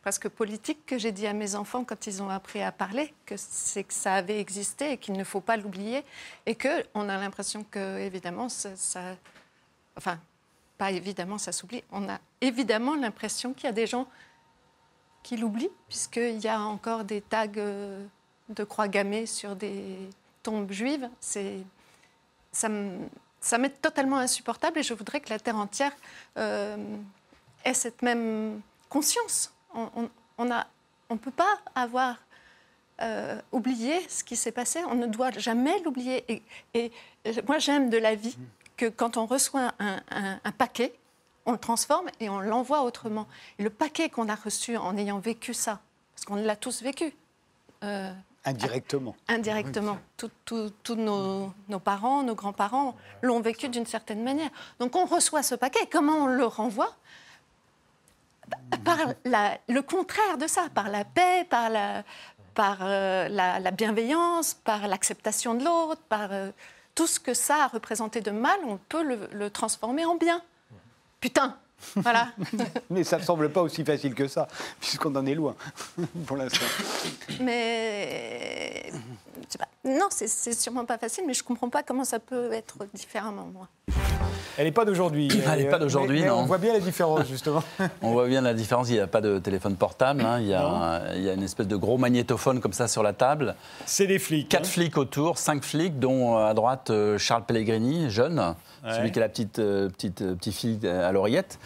[0.03, 3.37] presque politique que j'ai dit à mes enfants quand ils ont appris à parler, que
[3.37, 6.05] c'est que ça avait existé et qu'il ne faut pas l'oublier,
[6.45, 8.71] et que on a l'impression que évidemment ça,
[9.97, 10.19] enfin
[10.77, 14.09] pas évidemment ça s'oublie, on a évidemment l'impression qu'il y a des gens
[15.23, 18.05] qui l'oublient puisqu'il y a encore des tags euh,
[18.49, 19.97] de croix gammées sur des
[20.43, 21.09] tombes juives.
[21.21, 21.59] C'est
[22.53, 22.69] ça
[23.59, 25.93] m'est totalement insupportable et je voudrais que la Terre entière
[26.37, 29.53] ait cette même conscience.
[29.75, 30.55] On ne
[31.09, 32.17] on peut pas avoir
[33.51, 36.43] oublié ce qui s'est passé, on ne doit jamais l'oublier.
[36.75, 36.93] Et,
[37.49, 38.37] moi, j'aime de la vie
[38.77, 40.03] que quand on reçoit un,
[40.45, 40.95] un paquet,
[41.47, 43.27] on le transforme et on l'envoie autrement.
[43.59, 45.81] Et le paquet qu'on a reçu en ayant vécu ça,
[46.15, 47.13] parce qu'on l'a tous vécu.
[47.83, 48.13] Euh,
[48.45, 49.17] indirectement.
[49.29, 49.99] Indirectement.
[50.17, 51.53] Tous nos,
[51.83, 54.51] parents, nos grands-parents l'ont vécu d'une certaine manière.
[54.79, 55.87] Donc on reçoit ce paquet.
[55.91, 56.95] Comment on le renvoie?
[58.85, 58.99] Par
[59.69, 62.03] le contraire de ça, par la paix, par la,
[62.55, 66.51] par, euh, la, bienveillance, par l'acceptation de l'autre, par euh,
[66.95, 70.43] tout ce que ça a représenté de mal, on peut le transformer en bien.
[71.21, 71.57] Putain
[71.97, 72.29] voilà.
[72.91, 74.49] Mais ça ne semble pas aussi facile que ça,
[74.81, 75.55] puisqu'on en est loin,
[76.27, 76.67] pour l'instant.
[77.41, 78.93] Mais.
[79.85, 83.49] Non, c'est sûrement pas facile, mais je ne comprends pas comment ça peut être différemment,
[83.53, 83.69] moi.
[84.59, 85.29] Elle n'est pas d'aujourd'hui.
[85.53, 86.41] Elle n'est pas d'aujourd'hui, non.
[86.41, 87.63] On voit bien la différence, justement.
[88.03, 88.89] on voit bien la différence.
[88.91, 90.23] Il n'y a pas de téléphone portable.
[90.23, 90.41] Hein.
[90.41, 93.13] Il, y a il, y a une espèce de gros magnétophone comme ça sur la
[93.13, 93.55] table.
[93.87, 94.49] C'est des flics.
[94.49, 94.71] Quatre hein.
[94.71, 98.55] flics autour, cinq flics, dont euh, à droite euh, Charles Pellegrini, jeune
[98.91, 101.59] celui qui a la petite, euh, petite, euh, petite fille à l'oreillette.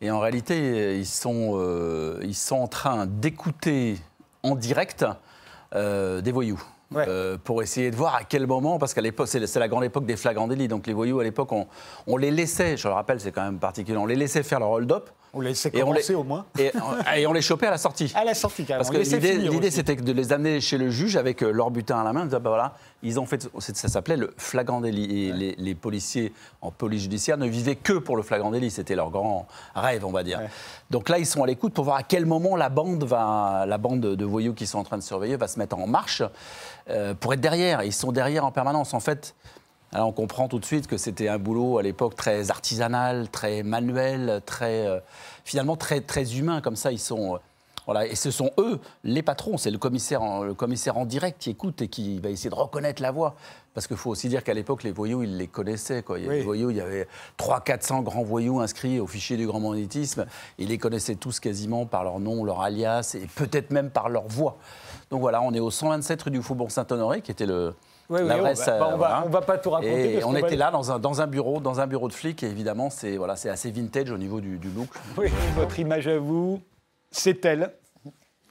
[0.00, 3.98] Et en réalité, ils sont, euh, ils sont en train d'écouter
[4.42, 5.04] en direct
[5.74, 6.62] des voyous.
[7.44, 10.16] Pour essayer de voir à quel moment, parce qu'à l'époque, c'est la grande époque des
[10.16, 11.66] flagrants délits, donc les voyous à l'époque, on,
[12.06, 14.70] on, les laissait, je le rappelle, c'est quand même particulier, on les laissait faire leur
[14.70, 16.44] hold-up, on les laissait commencer au moins.
[17.16, 18.12] Et, on les chopait à la sortie.
[18.14, 18.88] À la sortie, carrément.
[18.88, 22.04] Parce que l'idée, c'était de les amener chez le juge avec euh, leur butin à
[22.04, 22.26] la main.
[22.26, 25.28] Bah, voilà, ils ont fait, ça s'appelait le flagrant délit.
[25.28, 28.70] Et les, policiers en police judiciaire ne vivaient que pour le flagrant délit.
[28.70, 30.40] C'était leur grand rêve, on va dire.
[30.90, 33.78] Donc là, ils sont à l'écoute pour voir à quel moment la bande, va, la
[33.78, 36.22] bande de voyous qui sont en train de surveiller va se mettre en marche
[36.90, 37.82] euh, pour être derrière.
[37.82, 38.92] Ils sont derrière en permanence.
[38.92, 39.34] En fait,
[39.92, 43.62] alors on comprend tout de suite que c'était un boulot à l'époque très artisanal, très
[43.62, 45.00] manuel, très euh,
[45.44, 46.92] finalement très très humain comme ça.
[46.92, 47.38] Ils sont euh,
[47.86, 51.40] voilà, et ce sont eux, les patrons, c'est le commissaire, en, le commissaire en direct
[51.40, 53.34] qui écoute et qui va essayer de reconnaître la voix.
[53.74, 56.02] Parce qu'il faut aussi dire qu'à l'époque, les voyous, ils les connaissaient.
[56.02, 56.18] Quoi.
[56.20, 59.60] Il y avait, voyous, il y avait 300-400 grands voyous inscrits au fichier du grand
[59.60, 60.26] banditisme.
[60.58, 64.28] Ils les connaissaient tous quasiment par leur nom, leur alias et peut-être même par leur
[64.28, 64.58] voix.
[65.10, 67.74] Donc voilà, on est au 127 rue du Faubourg Saint-Honoré, qui était le,
[68.12, 70.18] oui, oui, on, va, va, pas tout raconter.
[70.18, 72.46] Et on était là dans un, dans un, bureau, dans un bureau de flic, et
[72.46, 74.88] évidemment, c'est voilà, assez vintage au niveau du, look.
[75.16, 76.60] Oui, votre image à vous,
[77.10, 77.72] c'est elle.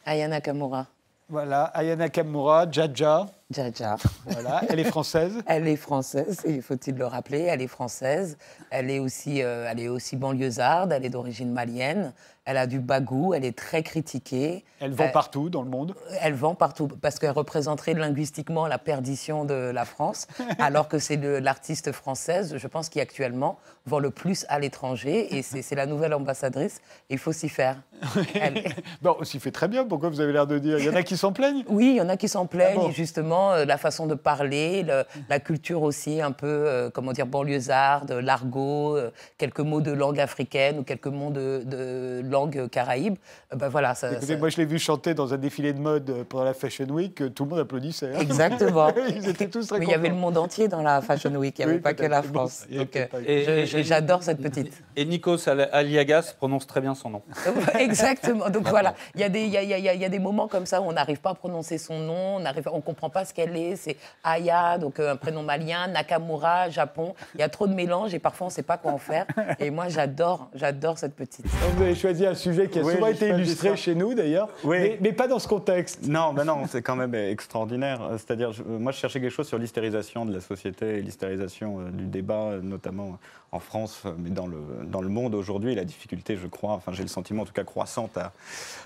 [0.06, 0.88] Ayana Kamura.
[1.30, 3.28] Voilà, Ayana Kamura, Jaja.
[3.52, 3.98] Jaja.
[4.26, 5.34] Voilà, elle est française.
[5.46, 8.38] elle est française, il faut-il le rappeler, elle est française.
[8.70, 12.14] Elle est aussi, euh, elle est aussi banlieusarde, elle est d'origine malienne
[12.46, 14.66] elle a du bagou, elle est très critiquée.
[14.80, 19.46] Elle vend partout dans le monde Elle vend partout, parce qu'elle représenterait linguistiquement la perdition
[19.46, 20.28] de la France,
[20.60, 25.44] alors que c'est l'artiste française, je pense, qui actuellement vend le plus à l'étranger, et
[25.44, 27.78] c'est la nouvelle ambassadrice, il faut s'y faire.
[29.02, 30.80] bon, on s'y fait très bien, pourquoi vous avez l'air de dire?
[30.80, 32.88] Il y en a qui s'en plaignent Oui, il y en a qui s'en plaignent,
[32.88, 34.86] ah justement, euh, la façon de parler,
[35.30, 40.20] la culture aussi un peu, euh, comment dire, banlieusarde, l'argot, euh, quelques mots de langue
[40.20, 43.16] africaine ou quelques mots de, de langue caraïbe.
[43.54, 46.44] Euh, ben voilà, ça, Moi, je l'ai vu chanter dans un défilé de mode pendant
[46.44, 48.14] la Fashion Week, tout le monde applaudissait.
[48.14, 48.20] Hein.
[48.20, 48.90] Exactement.
[49.10, 51.58] Ils étaient tous très Mais il y avait le monde entier dans la Fashion Week,
[51.60, 52.66] il n'y avait pas que la France.
[52.70, 54.82] Donc, euh, j'adore cette petite.
[54.96, 57.22] Et Nikos Aliagas prononce très bien son nom.
[57.80, 58.50] Exactement.
[58.50, 60.66] Donc voilà, il y, a des, il, y a, il y, a, des moments comme
[60.66, 63.34] ça où on n'arrive pas à prononcer son nom, on ne on comprend pas ce
[63.34, 63.76] qu'elle est.
[63.76, 67.16] C'est Aya, donc euh, un prénom malien, Nakamura, Japon.
[67.36, 69.26] Il y a trop de mélanges et parfois on ne sait pas quoi en faire.
[69.60, 71.46] Et moi, j'adore, j'adore cette petite.
[71.48, 75.28] Vous avez choisi un sujet qui a souvent été illustré chez nous d'ailleurs, mais, pas
[75.28, 76.08] dans ce contexte.
[76.08, 78.00] Non, ben non, c'est quand même extraordinaire.
[78.14, 82.06] C'est-à-dire, moi, je cherchais quelque chose sur l'hystérisation de la société et l'hystérisation euh, du
[82.06, 83.20] débat, notamment
[83.52, 87.04] en France, mais dans le, dans le monde aujourd'hui, la difficulté, je crois, enfin j'ai
[87.04, 88.18] le sentiment en tout cas croissante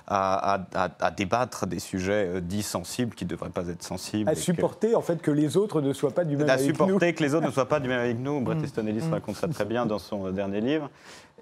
[0.08, 4.35] à, à, débattre des sujets euh, dits sensibles qui ne devraient pas être sensibles.
[4.38, 6.70] À supporter en fait que les autres ne soient pas du même avec nous.
[6.70, 8.42] À supporter que les autres ne soient pas du même avec nous.
[8.46, 10.90] Bret Easton Ellis raconte ça très bien dans son euh, dernier livre.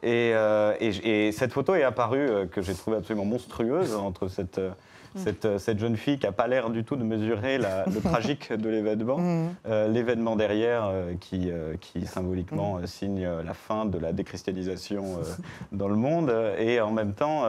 [0.04, 4.60] Euh, et, et, cette photo est apparue, que j'ai trouvée absolument monstrueuse, entre cette,
[5.16, 8.70] cette, cette, jeune fille qui n'a pas l'air du tout de mesurer le tragique de
[8.70, 9.56] l'événement, mm.
[9.68, 12.88] euh, l'événement derrière euh, qui, euh, qui, symboliquement mm.
[12.88, 15.20] signe la fin de la déchristianisation
[15.72, 17.44] dans le monde, et en même temps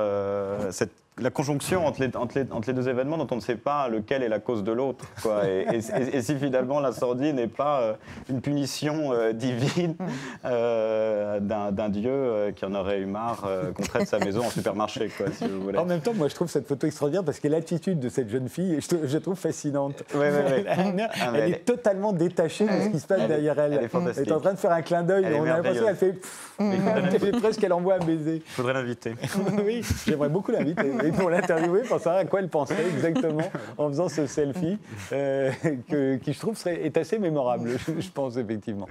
[0.70, 4.22] cette, la conjonction entre les, entre, les, deux événements dont on ne sait pas lequel
[4.24, 5.06] est la cause de l'autre.
[5.46, 7.94] Et, et, si finalement la sordine n'est pas euh,
[8.28, 9.94] une punition euh, divine
[10.44, 15.26] euh, d'un dieu qui en aurait eu marre qu'on traite sa maison en supermarché, quoi,
[15.32, 15.78] si vous voulez.
[15.78, 18.48] En même temps, moi je trouve cette photo extraordinaire parce que l'attitude de cette jeune
[18.48, 20.02] fille, je, je trouve fascinante.
[20.14, 23.74] Ouais, ouais, ah, elle, est totalement détachée de ce qui se passe derrière elle.
[23.74, 25.26] Elle est, en train de faire un clin d'œil.
[25.38, 26.18] On a l'impression qu'elle fait,
[27.18, 28.42] fait presque qu'elle envoie un baiser.
[28.44, 29.14] Il faudrait l'inviter.
[29.64, 33.88] oui, j'aimerais beaucoup l'inviter et pour l'interviewer pour savoir à quoi elle pensait exactement en
[33.88, 34.78] faisant ce selfie,
[35.12, 35.50] euh,
[35.88, 38.88] que, qui je trouve serait, est assez mémorable, je, pense effectivement.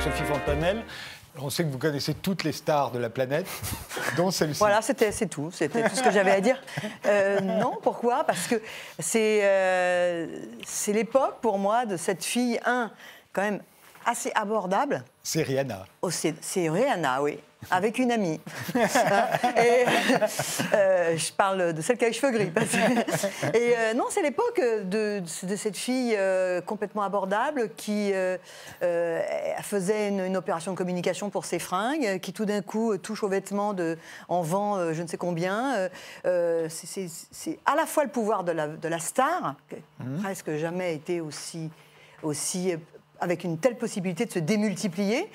[0.00, 0.82] Sophie Fontanelle,
[1.40, 3.46] on sait que vous connaissez toutes les stars de la planète,
[4.16, 4.58] dont celle-ci.
[4.58, 5.50] Voilà, c'était, c'est tout.
[5.52, 6.60] C'était tout ce que j'avais à dire.
[7.06, 8.24] Euh, non, pourquoi?
[8.24, 8.56] Parce que
[8.98, 10.26] c'est, euh,
[10.64, 12.90] c'est l'époque, pour moi, de cette fille, un,
[13.32, 13.60] quand même
[14.06, 15.04] assez abordable.
[15.22, 15.86] C'est Rihanna.
[16.02, 16.34] Oh, c'est
[16.68, 17.38] Rihanna, oui
[17.70, 18.40] avec une amie.
[18.74, 19.84] et
[20.74, 22.50] euh, je parle de celle qui a les cheveux gris.
[23.54, 28.12] et euh, non, c'est l'époque de, de, cette fille euh, complètement abordable qui
[29.62, 33.72] faisait une, opération de communication pour ses fringues, qui tout d'un coup touche aux vêtements
[33.72, 33.96] de,
[34.28, 35.88] en vend je ne sais combien.
[36.24, 40.22] c'est à la fois le pouvoir de la, de la star, qui mmh.
[40.22, 41.70] presque jamais été aussi
[42.22, 42.74] aussi
[43.24, 45.28] avec une telle possibilité de se démultiplier,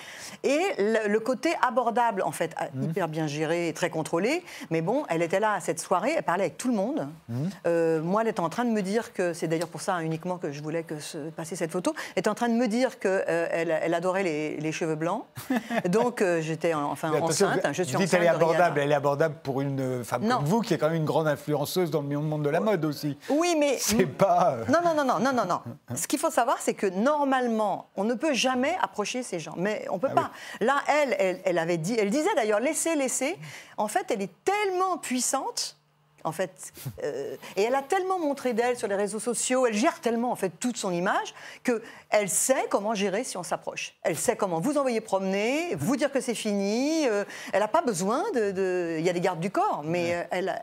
[0.44, 2.84] et le, côté abordable, en fait, mmh.
[2.84, 4.44] hyper bien géré et très contrôlé.
[4.70, 7.08] Mais bon, elle était là à cette soirée, elle parlait avec tout le monde.
[7.28, 7.36] Mmh.
[7.68, 10.00] Euh, moi, elle était en train de me dire que, c'est d'ailleurs pour ça hein,
[10.00, 12.68] uniquement que je voulais que se passer cette photo, elle était en train de me
[12.68, 15.26] dire qu'elle euh, elle adorait les, cheveux blancs.
[15.90, 17.62] Donc euh, j'étais enfin enceinte.
[17.74, 20.74] je suis dites elle est abordable, elle est abordable pour une femme comme vous, qui
[20.74, 23.18] est quand même une grande influenceuse dans le monde de la mode aussi.
[23.30, 24.58] Oui, mais c'est pas.
[24.68, 25.62] Non, non, non, non, non, non, non.
[25.96, 29.54] Ce qu'il faut savoir, c'est que normalement on ne peut jamais approcher ces gens.
[29.58, 30.32] Mais on ne peut ah pas.
[30.60, 33.38] Là, elle, elle, avait dit, elle disait d'ailleurs, laissez, laissez.
[33.78, 35.80] En fait, elle est tellement puissante
[36.24, 36.74] en fait.
[37.04, 40.36] Euh, et elle a tellement montré d'elle sur les réseaux sociaux, elle gère tellement en
[40.36, 43.96] fait toute son image que elle sait comment gérer si on s'approche.
[44.04, 47.08] Elle sait comment vous envoyer promener, vous dire que c'est fini.
[47.08, 50.24] Euh, elle n'a pas besoin de, Il y a des gardes du corps, mais euh,
[50.32, 50.62] elle,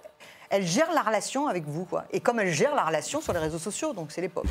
[0.51, 1.85] elle gère la relation avec vous.
[1.85, 2.05] Quoi.
[2.13, 4.47] Et comme elle gère la relation sur les réseaux sociaux, donc c'est l'époque.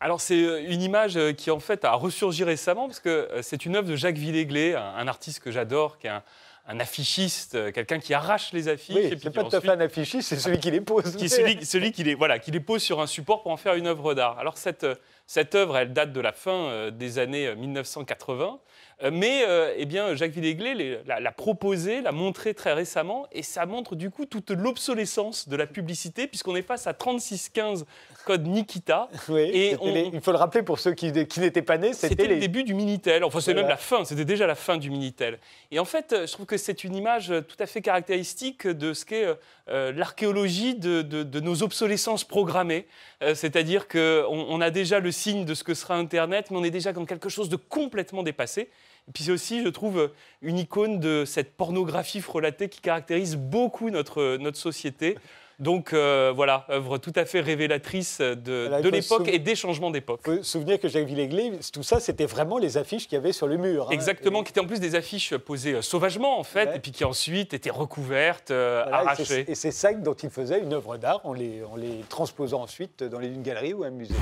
[0.00, 3.42] Alors c'est euh, une image euh, qui en fait a ressurgi récemment parce que euh,
[3.42, 7.98] c'est une œuvre de Jacques Villéglet, un, artiste que j'adore, qui est un, affichiste, quelqu'un
[7.98, 8.94] qui arrache les affiches.
[8.94, 11.16] Oui, c'est pas tout à fait un affichiste, c'est celui qui les pose.
[11.16, 13.74] Qui, celui, celui qui, les, voilà, qui les pose sur un support pour en faire
[13.74, 14.38] une œuvre d'art.
[14.38, 14.86] Alors cette,
[15.26, 18.60] cette œuvre, elle date de la fin des années 1980.
[19.04, 23.64] Euh, mais euh, eh bien, Jacques Villéglet l'a proposé, l'a montré très récemment, et ça
[23.64, 27.86] montre du coup toute l'obsolescence de la publicité, puisqu'on est face à 3615
[28.24, 29.08] code Nikita.
[29.30, 29.76] et
[30.12, 33.22] il faut le rappeler pour ceux qui, n'étaient pas nés, c'était le début du Minitel.
[33.22, 35.38] Enfin, c'est même la fin, c'était déjà la fin du Minitel.
[35.70, 39.04] Et en fait, je trouve que c'est une image tout à fait caractéristique de ce
[39.04, 39.26] qu'est
[39.68, 42.86] euh, l'archéologie de, nos obsolescences programmées.
[43.34, 46.70] C'est-à-dire qu'on on a déjà le signe de ce que sera Internet, mais on est
[46.70, 48.68] déjà dans quelque chose de complètement dépassé.
[49.14, 54.36] Puis c'est aussi, je trouve, une icône de cette pornographie frelatée qui caractérise beaucoup notre,
[54.36, 55.16] notre société.
[55.58, 60.20] Donc euh, voilà, œuvre tout à fait révélatrice de, de l'époque et des changements d'époque.
[60.24, 63.32] Faut se souvenir que Jacques Villéglet, tout ça, c'était vraiment les affiches qu'il y avait
[63.32, 63.88] sur le mur.
[63.88, 63.92] Hein.
[63.92, 67.04] Exactement, qui étaient en plus des affiches posées euh, sauvagement, en fait, et puis qui
[67.04, 69.50] ensuite étaient recouvertes, euh, arrachées.
[69.50, 73.02] Et c'est ça dont il faisait une œuvre d'art, en les, en les transposant ensuite
[73.02, 74.14] dans une galerie ou un musée.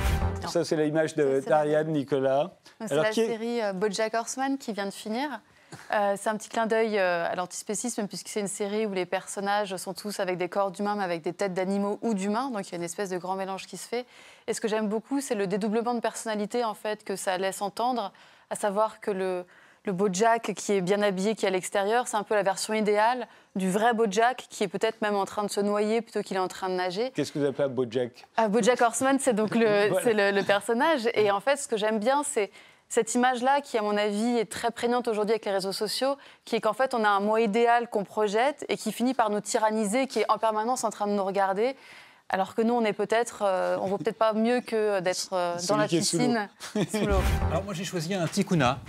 [0.47, 2.57] Ça, c'est l'image d'Ariane Nicolas.
[2.87, 5.29] C'est la série Bojack Horseman qui vient de finir.
[5.91, 9.05] Euh, c'est un petit clin d'œil euh, à l'antispécisme, puisque c'est une série où les
[9.05, 12.49] personnages sont tous avec des corps d'humains, mais avec des têtes d'animaux ou d'humains.
[12.51, 14.05] Donc il y a une espèce de grand mélange qui se fait.
[14.47, 17.61] Et ce que j'aime beaucoup, c'est le dédoublement de personnalité en fait, que ça laisse
[17.61, 18.11] entendre,
[18.49, 19.45] à savoir que le,
[19.85, 22.73] le Bojack qui est bien habillé, qui est à l'extérieur, c'est un peu la version
[22.73, 26.37] idéale du vrai Bojack qui est peut-être même en train de se noyer plutôt qu'il
[26.37, 27.11] est en train de nager.
[27.11, 28.25] Qu'est-ce que vous appelez un Bojack?
[28.35, 31.09] Ah, Bojack Horseman, c'est donc le, le, le personnage.
[31.13, 32.51] Et en fait, ce que j'aime bien, c'est
[32.89, 36.55] cette image-là, qui à mon avis est très prégnante aujourd'hui avec les réseaux sociaux, qui
[36.55, 39.41] est qu'en fait on a un moi idéal qu'on projette et qui finit par nous
[39.41, 41.75] tyranniser, qui est en permanence en train de nous regarder.
[42.29, 45.55] Alors que nous, on est peut-être, euh, on vaut peut-être pas mieux que d'être euh,
[45.69, 47.21] dans la piscine sous l'eau.
[47.49, 48.79] Alors moi, j'ai choisi un Tikuna.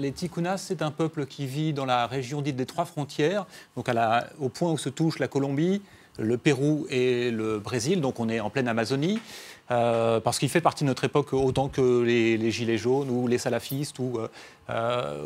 [0.00, 3.88] les Tikunas, c'est un peuple qui vit dans la région dite des trois frontières, donc
[3.88, 5.80] à au point où se touchent la Colombie,
[6.18, 8.00] le Pérou et le Brésil.
[8.00, 9.20] Donc on est en pleine Amazonie.
[9.70, 13.36] Euh, parce qu'il fait partie de notre époque autant que les, Gilets jaunes ou les
[13.36, 14.28] salafistes ou, euh,
[14.70, 15.24] euh,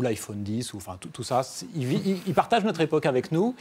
[0.00, 1.42] l'iPhone 10, ou, enfin tout, ça.
[1.74, 3.54] Ils, partagent notre époque avec nous.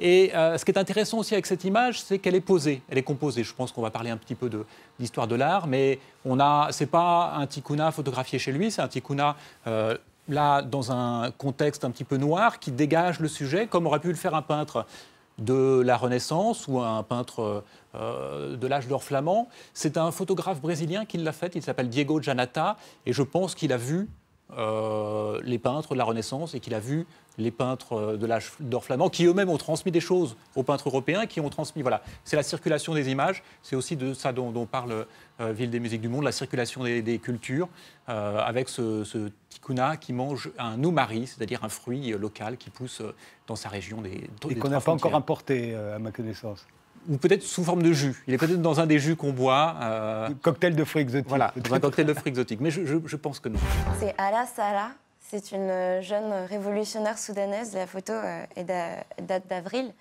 [0.00, 3.02] Et ce qui est intéressant aussi avec cette image, c'est qu'elle est posée, elle est
[3.02, 3.44] composée.
[3.44, 4.64] Je pense qu'on va parler un petit peu de
[4.98, 8.88] l'histoire de l'art, mais on a, c'est pas un tikkuna photographié chez lui, c'est un
[8.88, 9.36] tikkuna
[10.28, 14.08] là dans un contexte un petit peu noir qui dégage le sujet, comme aurait pu
[14.08, 14.86] le faire un peintre
[15.38, 19.48] de la Renaissance ou un peintre euh, de l'âge d'or flamand.
[19.72, 23.72] C'est un photographe brésilien qui l'a fait, il s'appelle Diego Janata, et je pense qu'il
[23.72, 24.08] a vu
[24.56, 27.06] euh, les peintres de la Renaissance et qu'il a vu
[27.38, 30.88] les peintres euh, de l'âge d'or flamand, qui eux-mêmes ont transmis des choses aux peintres
[30.88, 34.66] européens, qui ont transmis, voilà, c'est la circulation des images, c'est aussi de ça dont,
[34.66, 35.06] parle
[35.40, 37.68] Ville des musiques du monde, la circulation des, cultures,
[38.06, 43.02] avec ce, ce, tikuna qui mange un noumari, c'est-à-dire un fruit local qui pousse
[43.48, 46.64] dans sa région des Et qu'on n'a pas encore importé, à ma connaissance
[47.08, 48.22] ou peut-être sous forme de jus.
[48.26, 49.76] Il est peut-être dans un des jus qu'on boit.
[49.82, 50.30] Euh...
[50.42, 51.28] Cocktail de fruits exotiques.
[51.28, 52.60] Voilà, un cocktail de fruits exotiques.
[52.60, 53.58] Mais je, je, pense que non.
[53.98, 54.90] C'est Ala Salah.
[55.30, 57.74] C'est une jeune révolutionnaire soudanaise.
[57.74, 58.44] La photo euh,
[59.22, 59.92] date d'avril.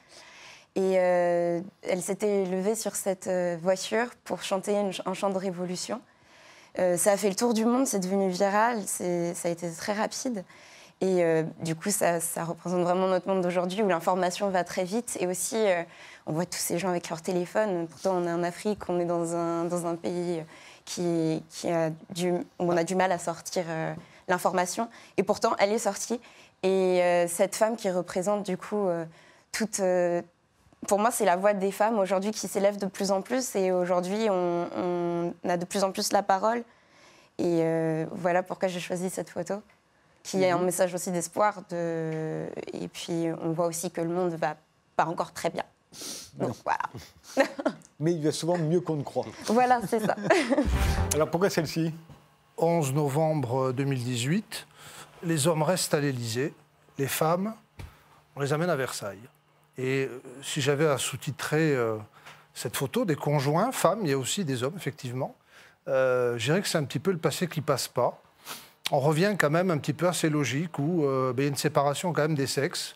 [0.76, 6.02] Et euh, elle s'était levée sur cette euh, voiture pour chanter un chant de révolution.
[6.76, 9.04] ça a fait le tour du monde, c'est devenu viral, ça
[9.48, 10.44] a été très rapide.
[11.02, 11.24] Et
[11.62, 15.58] du coup, ça, représente vraiment notre monde d'aujourd'hui où l'information va très vite et aussi
[16.26, 17.88] on voit tous ces gens avec leur téléphone.
[17.88, 20.44] Pourtant, on est en Afrique, on est dans un, pays
[20.86, 21.44] qui,
[22.16, 23.94] où on a du mal à sortir euh,
[24.28, 24.90] l'information.
[25.18, 26.20] Et pourtant, elle est sortie.
[26.64, 29.06] Et euh, cette femme qui représente du coup euh,
[29.52, 29.82] toute...
[30.88, 33.56] pour moi, c'est la voix des femmes aujourd'hui qui s'élève de plus en plus.
[33.56, 36.64] Et aujourd'hui, on, a de plus en plus la parole.
[37.40, 37.64] Et
[38.12, 39.56] voilà pourquoi j'ai choisi cette photo,
[40.24, 40.66] qui est un mhm.
[40.66, 41.64] message aussi d'espoir.
[41.70, 42.46] De...
[42.74, 44.56] Et puis, on voit aussi que le monde va
[44.96, 45.64] pas encore très bien.
[46.36, 47.48] Donc voilà.
[48.00, 49.26] Mais il va souvent mieux qu'on ne croit.
[49.46, 50.16] Voilà, c'est ça.
[51.14, 51.94] Alors pourquoi celle-ci?
[52.58, 54.68] 11 novembre 2018,
[55.24, 56.54] les hommes restent à l'Élysée,
[56.98, 57.54] les femmes,
[58.36, 59.22] on les amène à Versailles.
[59.78, 61.98] Et euh, si j'avais à sous-titrer euh,
[62.54, 65.36] cette photo, des conjoints, femmes, il y a aussi des hommes, effectivement,
[65.88, 68.22] euh, je dirais que c'est un petit peu le passé qui passe pas.
[68.92, 71.50] On revient quand même un petit peu à ces logiques où ben, il y a
[71.50, 72.96] une séparation quand même des sexes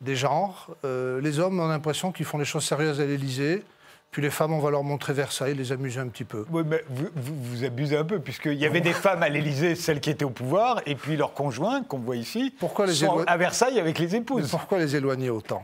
[0.00, 0.76] des genres.
[0.82, 3.64] Les hommes ont l'impression qu'ils font les choses sérieuses à l'Élysée.
[4.10, 6.46] Puis les femmes, on va leur montrer Versailles, les amuser un petit peu.
[6.50, 10.00] Oui, mais vous, vous, abusez un peu, puisqu'il y avait des femmes à l'Élysée, celles
[10.00, 13.36] qui étaient au pouvoir, et puis leurs conjoints, qu'on voit ici, pourquoi les sont à
[13.36, 14.50] Versailles avec les épouses.
[14.50, 15.62] pourquoi les éloigner autant?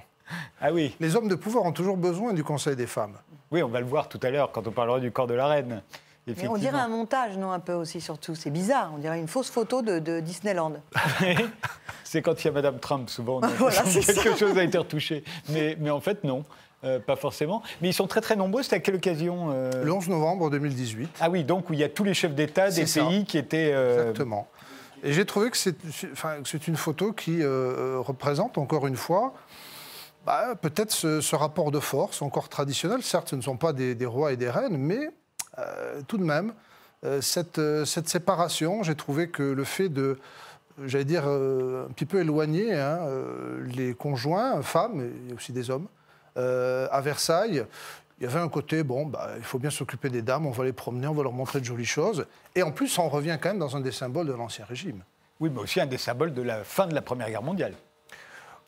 [0.61, 0.95] Ah oui.
[1.01, 3.17] Les hommes de pouvoir ont toujours besoin du Conseil des femmes.
[3.51, 5.47] Oui, on va le voir tout à l'heure quand on parlera du corps de la
[5.47, 5.83] reine.
[6.27, 8.35] Mais on dirait un montage, non, un peu aussi, surtout.
[8.35, 10.73] C'est bizarre, on dirait une fausse photo de, Disneyland.
[12.05, 15.23] c'est quand il y a Madame Trump, souvent, quelque chose a été retouché.
[15.51, 16.45] Mais, mais en fait, non.
[16.85, 17.63] Euh, pas forcément.
[17.81, 18.63] Mais ils sont très très nombreux.
[18.63, 21.09] C'était à quelle occasion euh Le 11 novembre 2018.
[21.21, 23.71] Ah oui, donc où il y a tous les chefs d'État des pays qui étaient.
[23.73, 24.47] Euh, Exactement.
[25.03, 25.77] Et j'ai trouvé que c'est
[26.13, 29.35] enfin, une photo qui représente encore une fois
[30.25, 33.03] bah, peut-être ce, rapport de force encore traditionnel.
[33.03, 35.11] Certes, ce ne sont pas des, des rois et des reines, mais
[35.59, 36.53] euh, tout de même,
[37.05, 37.21] euh,
[37.59, 40.19] euh, cette, séparation, j'ai trouvé que le fait de,
[40.85, 43.01] j'allais dire, un petit peu éloigner hein,
[43.67, 45.87] les conjoints, femmes, et aussi des hommes,
[46.37, 47.65] à Versailles,
[48.19, 50.65] il y avait un côté, bon, bah, il faut bien s'occuper des dames, on va
[50.65, 52.27] les promener, on va leur montrer de jolies choses.
[52.55, 55.03] Et en plus, on revient quand même dans un des symboles de l'Ancien Régime.
[55.41, 57.75] Oui, mais aussi un des symboles de la fin de la Première Guerre mondiale.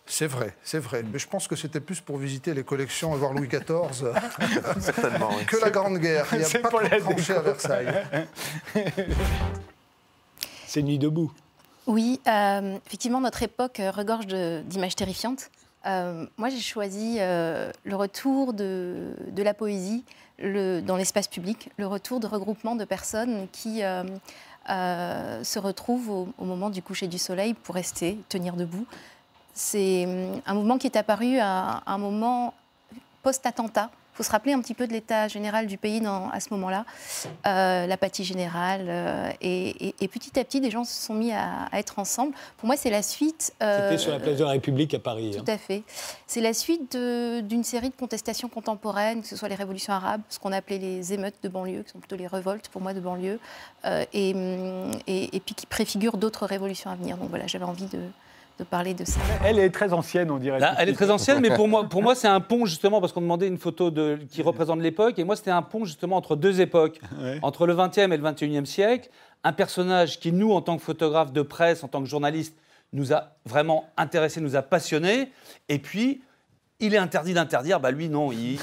[0.05, 1.05] C'est vrai, c'est vrai.
[1.13, 4.13] Mais je pense que c'était plus pour visiter les collections et voir Louis XIV
[4.81, 6.27] Certainement, que la Grande Guerre.
[6.33, 8.05] Il n'y a pas pour de tranchées à Versailles.
[10.67, 11.33] c'est Nuit debout.
[11.87, 15.51] Oui, euh, effectivement, notre époque regorge d'images terrifiantes.
[15.87, 20.05] Euh, moi, j'ai choisi euh, le retour de, la poésie
[20.39, 23.81] dans l'espace public, le retour de regroupement de personnes qui
[24.69, 28.87] se retrouvent au, au, moment du coucher du soleil pour rester, tenir debout,
[29.57, 32.55] c'est hum, un mouvement qui est apparu à un moment
[33.23, 33.91] post-attentat.
[34.17, 36.01] Il faut se rappeler un petit peu de l'état général du pays
[36.33, 36.87] à ce moment-là,
[37.47, 38.87] euh, l'apathie générale.
[38.89, 42.33] Euh, et, petit à petit, des gens se sont mis à, être ensemble.
[42.57, 43.53] Pour moi, c'est la suite.
[43.63, 45.33] Euh, C'était sur la place de la République à Paris.
[45.37, 45.55] Tout hein.
[45.55, 45.83] à fait.
[46.27, 50.39] C'est la suite d'une série de contestations contemporaines, que ce soit les révolutions arabes, ce
[50.39, 53.39] qu'on appelait les émeutes de banlieue, qui sont plutôt les révoltes pour moi de banlieue,
[54.15, 57.19] et, hum, et, et, puis qui préfigurent d'autres révolutions à venir.
[57.19, 58.01] Donc voilà, j'avais envie de,
[58.59, 59.21] de parler de ça.
[59.45, 60.59] Elle est très ancienne, on dirait.
[60.79, 63.21] elle est très ancienne, mais pour moi, pour moi c'est un pont justement, parce qu'on
[63.21, 66.61] demandait une photo de, qui représente l'époque, et moi c'était un pont justement entre deux
[66.61, 67.01] époques,
[67.43, 69.11] entre le 20e et le 21e siècle.
[69.45, 72.57] Un personnage qui, nous, en tant que photographe de presse, en tant que journaliste,
[72.93, 75.31] nous a vraiment intéressés, nous a passionnés,
[75.69, 76.23] et puis
[76.81, 78.59] il est interdit d'interdire, bah lui non, il,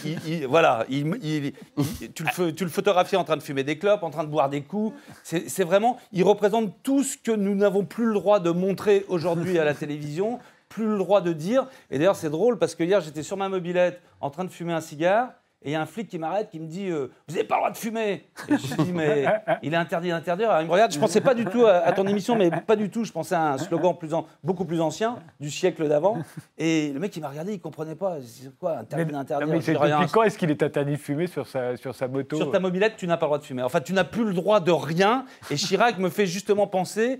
[0.47, 4.29] voilà, tu, le, tu, le, photographies en train de fumer des clopes, en train de
[4.29, 8.39] boire des coups, c'est vraiment, il représente tout ce que nous n'avons plus le droit
[8.39, 10.39] de montrer aujourd'hui à la télévision,
[10.69, 13.49] plus le droit de dire, et d'ailleurs c'est drôle parce que hier j'étais sur ma
[13.49, 15.29] mobilette en train de fumer un cigare,
[15.63, 17.55] Et il y a un flic qui m'arrête, qui me dit euh, Vous n'avez pas
[17.55, 19.25] le droit de fumer Et je dis Mais
[19.63, 20.57] il est interdit d'interdire.
[20.61, 23.03] Il me regarde, je pensais pas du tout à, ton émission, mais pas du tout.
[23.03, 24.09] Je pensais à un slogan plus
[24.43, 26.17] beaucoup plus ancien, du siècle d'avant.
[26.57, 28.17] Et le mec, il m'a regardé, il ne comprenait pas.
[28.21, 31.95] C'est quoi, interdit d'interdire Mais, quand est-ce qu'il est interdit de fumer sur sa, sur
[31.95, 33.63] sa moto Sur ta mobilette, tu n'as pas le droit de fumer.
[33.63, 35.25] Enfin, tu n'as plus le droit de rien.
[35.49, 37.19] Et Chirac me fait justement penser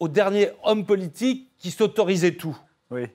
[0.00, 2.56] au dernier homme politique qui s'autorisait tout.
[2.90, 3.06] Oui.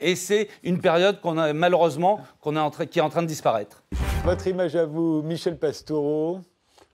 [0.00, 3.82] Et c'est une période qu'on a malheureusement qu'on est qui est en train de disparaître.
[4.24, 6.40] Votre image à vous, Michel Pastoureau.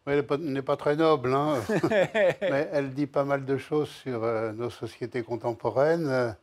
[0.06, 1.56] elle n'est pas très noble, hein.
[2.40, 6.36] mais elle dit pas mal de choses sur euh, nos sociétés contemporaines.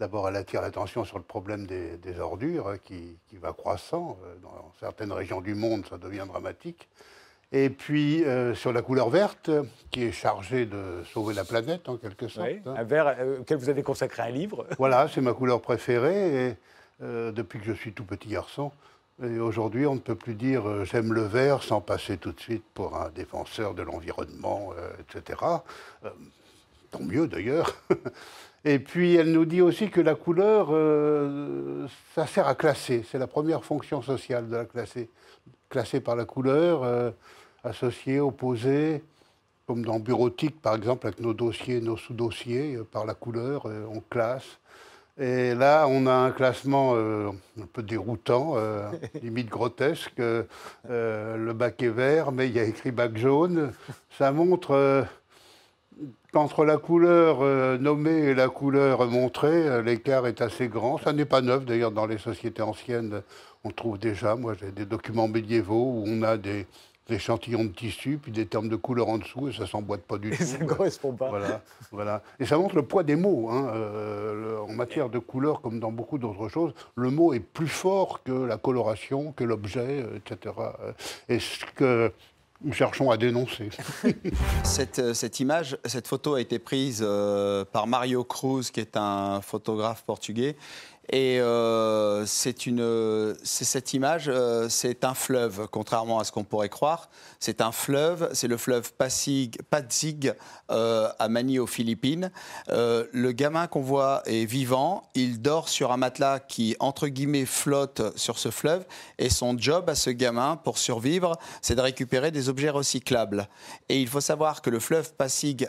[0.00, 4.18] D'abord, elle attire l'attention sur le problème des, ordures hein, qui, qui, va croissant.
[4.24, 6.88] Euh, dans certaines régions du monde, ça devient dramatique.
[7.52, 9.50] Et puis euh, sur la couleur verte,
[9.90, 12.48] qui est chargée de sauver la planète en quelque sorte.
[12.48, 12.74] Oui, hein.
[12.78, 14.66] un vert euh, auquel vous avez consacré un livre.
[14.78, 16.54] Voilà, c'est ma couleur préférée, et,
[17.02, 18.72] euh, depuis que je suis tout petit garçon.
[19.22, 22.64] Et aujourd'hui, on ne peut plus dire j'aime le vert sans passer tout de suite
[22.72, 25.38] pour un défenseur de l'environnement, etc.
[26.90, 27.76] tant mieux d'ailleurs.
[28.64, 30.68] Et puis elle nous dit aussi que la couleur,
[32.14, 33.04] ça sert à classer.
[33.08, 35.10] C'est la première fonction sociale de la classer.
[35.68, 37.12] Classer par la couleur,
[37.64, 39.02] associés, opposés,
[39.66, 43.86] comme dans bureautique par exemple, avec nos dossiers, nos sous-dossiers, euh, par la couleur, euh,
[43.92, 44.58] on classe.
[45.18, 48.56] Et là, on a un classement euh, un peu déroutant,
[49.22, 50.18] limite grotesque.
[50.18, 53.72] le bac est vert, mais il y a écrit bac jaune.
[54.18, 55.06] Ça montre
[56.32, 60.96] qu'entre la couleur nommée et la couleur montrée, l'écart est assez grand.
[60.96, 63.22] Ça n'est pas neuf, d'ailleurs, dans les sociétés anciennes,
[63.64, 66.66] on trouve déjà, moi j'ai des documents médiévaux où on a des, des
[67.08, 70.30] échantillons de tissu, puis des termes de couleur en dessous, et ça s'emboîte pas du
[70.30, 70.42] tout.
[70.42, 71.28] ça ne correspond pas.
[71.28, 72.22] Voilà, voilà.
[72.38, 73.50] Et ça montre le poids des mots.
[73.50, 73.72] Hein.
[73.74, 78.22] Euh, en matière de couleur, comme dans beaucoup d'autres choses, le mot est plus fort
[78.22, 80.54] que la coloration, que l'objet, euh, etc.
[81.28, 82.12] Et ce que
[82.64, 83.70] nous cherchons à dénoncer.
[84.62, 87.04] cette, euh, cette, image, cette photo a été prise
[87.72, 90.56] par Mario Cruz, qui est un photographe portugais,
[91.14, 92.56] et euh, c'est
[93.44, 97.10] cette image, euh, c'est un fleuve, contrairement à ce qu'on pourrait croire.
[97.38, 99.60] C'est un fleuve, c'est le fleuve Pasig
[100.70, 102.30] euh, à Manille aux Philippines.
[102.68, 108.16] le gamin qu'on voit est vivant, il dort sur un matelas qui, entre guillemets, flotte
[108.16, 108.86] sur ce fleuve.
[109.18, 113.48] Et son job à ce gamin, pour survivre, c'est de récupérer des objets recyclables.
[113.90, 115.68] Et il faut savoir que le fleuve Pasig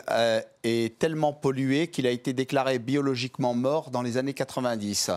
[0.62, 5.10] est tellement pollué qu'il a été déclaré biologiquement mort dans les années 90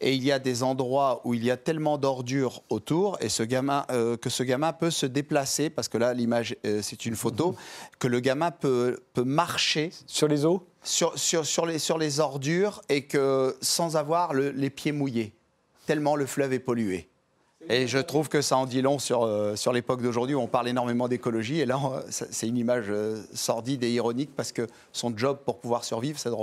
[0.00, 3.42] et il y a des endroits où il y a tellement d'ordures autour et ce
[3.42, 7.16] gamin, euh, que ce gamin peut se déplacer, parce que là l'image euh, c'est une
[7.16, 7.54] photo,
[7.98, 9.90] que le gamin peut, peut marcher.
[10.06, 10.66] Sur les eaux?
[10.82, 15.34] sur, sur, sur, les, sur les ordures et que sans avoir les pieds mouillés,
[15.84, 17.08] tellement le fleuve est pollué.
[17.68, 20.46] Et je trouve que ça en dit long sur, euh, sur l'époque d'aujourd'hui où on
[20.46, 21.58] parle énormément d'écologie.
[21.58, 22.92] Et là, c'est une image
[23.34, 26.36] sordide et ironique parce que son job pour pouvoir survivre, c'est de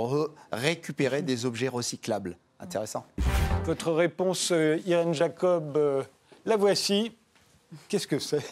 [0.52, 2.36] récupérer des objets recyclables.
[2.64, 3.04] Intéressant.
[3.66, 6.02] Votre réponse, euh, Irène Jacob, euh,
[6.46, 7.14] la voici.
[7.88, 8.42] Qu'est-ce que c'est?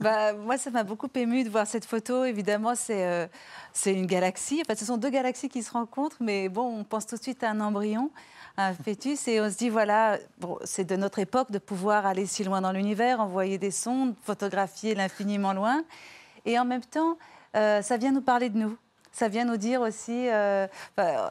[0.00, 2.24] Bah, moi, ça m'a beaucoup ému de voir cette photo.
[2.24, 3.26] Évidemment, c'est euh,
[3.72, 4.62] c'est une galaxie.
[4.62, 7.42] Enfin, ce sont deux galaxies qui se rencontrent, mais bon, on pense tout de suite
[7.42, 8.10] à un embryon,
[8.58, 12.04] à un fœtus, et on se dit, voilà, bon, c'est de notre époque de pouvoir
[12.04, 15.84] aller si loin dans l'univers, envoyer des sondes, photographier l'infiniment loin.
[16.44, 17.16] Et en même temps,
[17.54, 18.76] ça vient nous parler de nous
[19.14, 20.66] ça vient nous dire aussi, euh,
[20.98, 21.28] euh,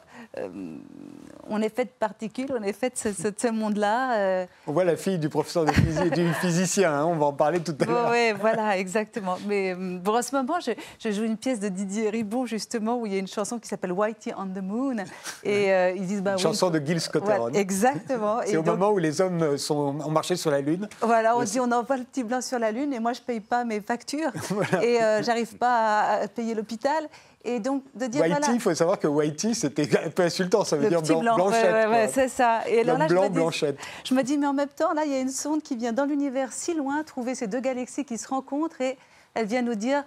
[1.46, 4.16] on est fait de particules, on est fait de ce, monde-là.
[4.16, 4.46] Euh.
[4.66, 7.60] On voit la fille du professeur de physique, du physicien, hein, on va en parler
[7.60, 8.10] tout à l'heure.
[8.10, 9.36] oui, voilà, exactement.
[9.46, 13.12] Mais bon, en ce moment, je, joue une pièce de Didier Ribon, justement, où il
[13.12, 14.96] y a une chanson qui s'appelle Whitey on the Moon.
[15.42, 17.22] Et ils disent, bah, une chanson de Gil Scott
[17.52, 18.40] exactement.
[18.46, 20.88] C'est au moment où les hommes sont, ont marché sur la Lune.
[21.02, 23.26] Voilà, on dit, on envoie le petit blanc sur la Lune, et moi, je ne
[23.26, 24.30] paye pas mes factures.
[24.82, 27.08] Et j'arrive pas à payer l'hôpital.
[27.44, 30.76] Et donc de dire Whitey, il faut savoir que Whitey, c'était un peu insultant, ça
[30.76, 31.88] veut dire blanc, blanchette.
[31.90, 32.66] Ouais, c'est ça.
[32.66, 33.76] Et là, blanc, je, me blanchette.
[33.76, 35.76] Dis, je me dis, mais en même temps, là, il y a une sonde qui
[35.76, 38.96] vient dans l'univers si loin trouver ces deux galaxies qui se rencontrent et
[39.34, 40.04] elle vient nous dire,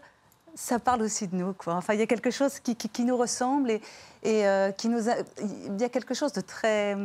[0.55, 1.53] ça parle aussi de nous.
[1.53, 1.75] Quoi.
[1.75, 3.81] Enfin, il y a quelque chose qui, qui, nous ressemble et,
[4.23, 6.97] et euh, qui nous a, il y a quelque chose de très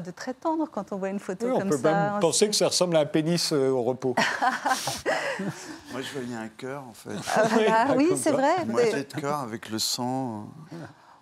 [0.00, 1.66] de très tendre quand on voit une photo comme ça.
[1.66, 4.14] On peut même penser que ça ressemble à un pénis euh, au repos.
[5.92, 7.16] Moi, je voyais un cœur, en fait.
[7.68, 8.62] Ah, oui, c'est vrai.
[8.62, 10.48] Une moitié de cœur avec le sang.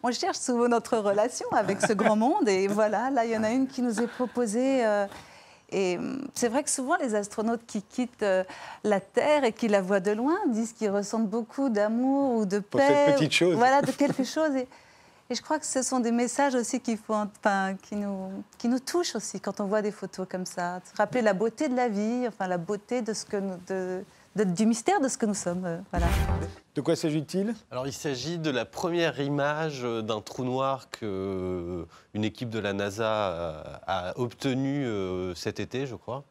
[0.03, 2.49] On cherche souvent notre relation avec ce grand monde.
[2.49, 4.85] Et voilà, là, il y en a une qui nous est proposée.
[4.85, 5.07] Euh,
[5.71, 8.45] et hum, c'est vrai que souvent, les astronautes qui quittent euh,
[8.85, 12.59] la Terre et qui la voient de loin disent qu'ils ressentent beaucoup d'amour ou de
[12.59, 12.65] paix.
[12.71, 13.57] Pour cette petite chose.
[13.57, 14.55] Voilà, de quelque chose.
[14.55, 14.69] Et,
[15.29, 18.69] Et je crois que ce sont des messages aussi qui, font, enfin, qui, nous, qui
[18.69, 20.81] nous touchent aussi quand on voit des photos comme ça.
[20.97, 24.05] Rappeler la beauté de la vie, enfin la beauté de ce que nous, de,
[24.45, 25.65] du mystère de ce que nous sommes.
[25.65, 26.07] Euh, voilà.
[26.77, 27.57] De quoi s'agit-il?
[27.73, 32.61] Alors, il s'agit de la première image d'un trou noir que euh, une équipe de
[32.61, 36.23] la NASA a, obtenu euh, cet été, je crois.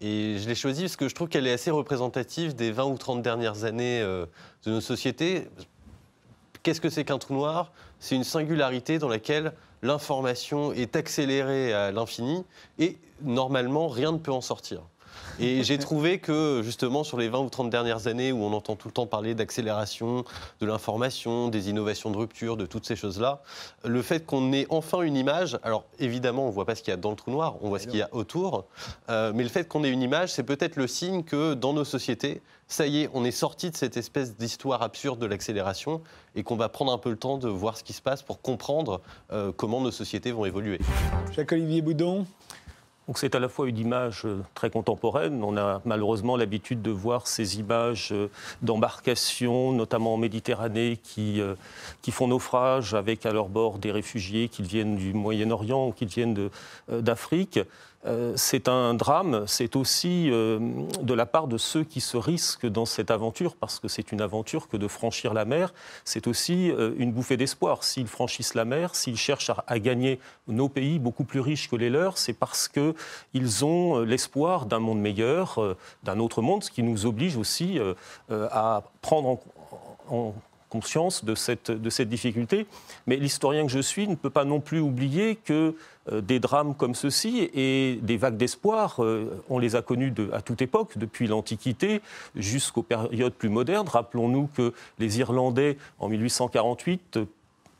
[0.00, 2.96] Et je l'ai choisie parce que je trouve qu'elle est assez représentative des 20 ou
[2.96, 5.48] 30 dernières années de nos sociétés.
[6.62, 7.72] Qu'est-ce que c'est qu'un trou noir?
[7.98, 12.44] C'est une singularité dans laquelle l'information est accélérée à l'infini
[12.78, 14.82] et normalement rien ne peut en sortir.
[15.38, 18.76] Et j'ai trouvé que, justement, sur les 20 ou 30 dernières années où on entend
[18.76, 20.24] tout le temps parler d'accélération,
[20.60, 23.42] de l'information, des innovations de rupture, de toutes ces choses-là,
[23.84, 26.90] le fait qu'on ait enfin une image, alors évidemment, on ne voit pas ce qu'il
[26.90, 28.64] y a dans le trou noir, on voit ce qu'il y a autour,
[29.10, 31.84] euh, mais le fait qu'on ait une image, c'est peut-être le signe que dans nos
[31.84, 36.02] sociétés, ça y est, on est sorti de cette espèce d'histoire absurde de l'accélération
[36.34, 38.40] et qu'on va prendre un peu le temps de voir ce qui se passe pour
[38.40, 39.00] comprendre
[39.32, 40.80] euh, comment nos sociétés vont évoluer.
[41.32, 42.26] Jacques-Olivier Boudon
[43.06, 45.44] donc c'est à la fois une image euh, très contemporaine.
[45.44, 48.28] On a malheureusement l'habitude de voir ces images euh,
[48.62, 51.54] d'embarcations, notamment en Méditerranée, qui, euh,
[52.02, 56.08] qui font naufrage avec à leur bord des réfugiés, qu'ils viennent du Moyen-Orient ou qu'ils
[56.08, 56.50] viennent
[56.88, 57.60] d'Afrique.
[58.06, 60.58] Euh, c'est un drame, c'est aussi euh,
[61.02, 64.20] de la part de ceux qui se risquent dans cette aventure, parce que c'est une
[64.20, 67.82] aventure que de franchir la mer, c'est aussi euh, une bouffée d'espoir.
[67.84, 71.90] S'ils franchissent la mer, s'ils cherchent à, gagner nos pays beaucoup plus riches que les
[71.90, 77.06] leurs, c'est parce qu'ils ont l'espoir d'un monde meilleur, d'un autre monde, ce qui nous
[77.06, 77.78] oblige aussi
[78.30, 79.38] à prendre
[80.08, 80.34] en
[80.68, 81.70] conscience de cette,
[82.02, 82.66] difficulté.
[83.06, 85.74] Mais l'historien que je suis ne peut pas non plus oublier que
[86.12, 90.42] euh, des drames comme ceux-ci et des vagues d'espoir, euh, on les a connus à
[90.42, 92.00] toute époque, depuis l'Antiquité
[92.34, 93.88] jusqu'aux périodes plus modernes.
[93.88, 97.18] Rappelons-nous que les Irlandais, en 1848,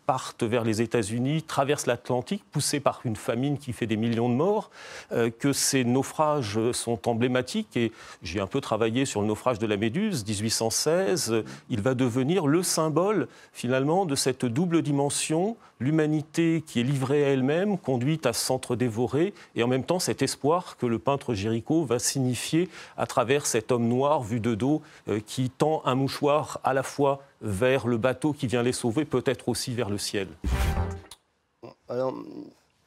[0.07, 4.35] partent vers les États-Unis, traversent l'Atlantique, poussés par une famine qui fait des millions de
[4.35, 4.71] morts,
[5.13, 7.77] euh, que ces naufrages sont emblématiques.
[7.77, 7.93] Et
[8.23, 11.43] j'ai un peu travaillé sur le naufrage de la Méduse, 1816.
[11.69, 17.29] Il va devenir le symbole, finalement, de cette double dimension, l'humanité qui est livrée à
[17.29, 21.99] elle-même, conduite à s'entre-dévorer, et en même temps cet espoir que le peintre Géricault va
[21.99, 26.75] signifier à travers cet homme noir vu de dos euh, qui tend un mouchoir à
[26.75, 30.29] la fois vers le bateau qui vient les sauver, peut-être aussi vers le ciel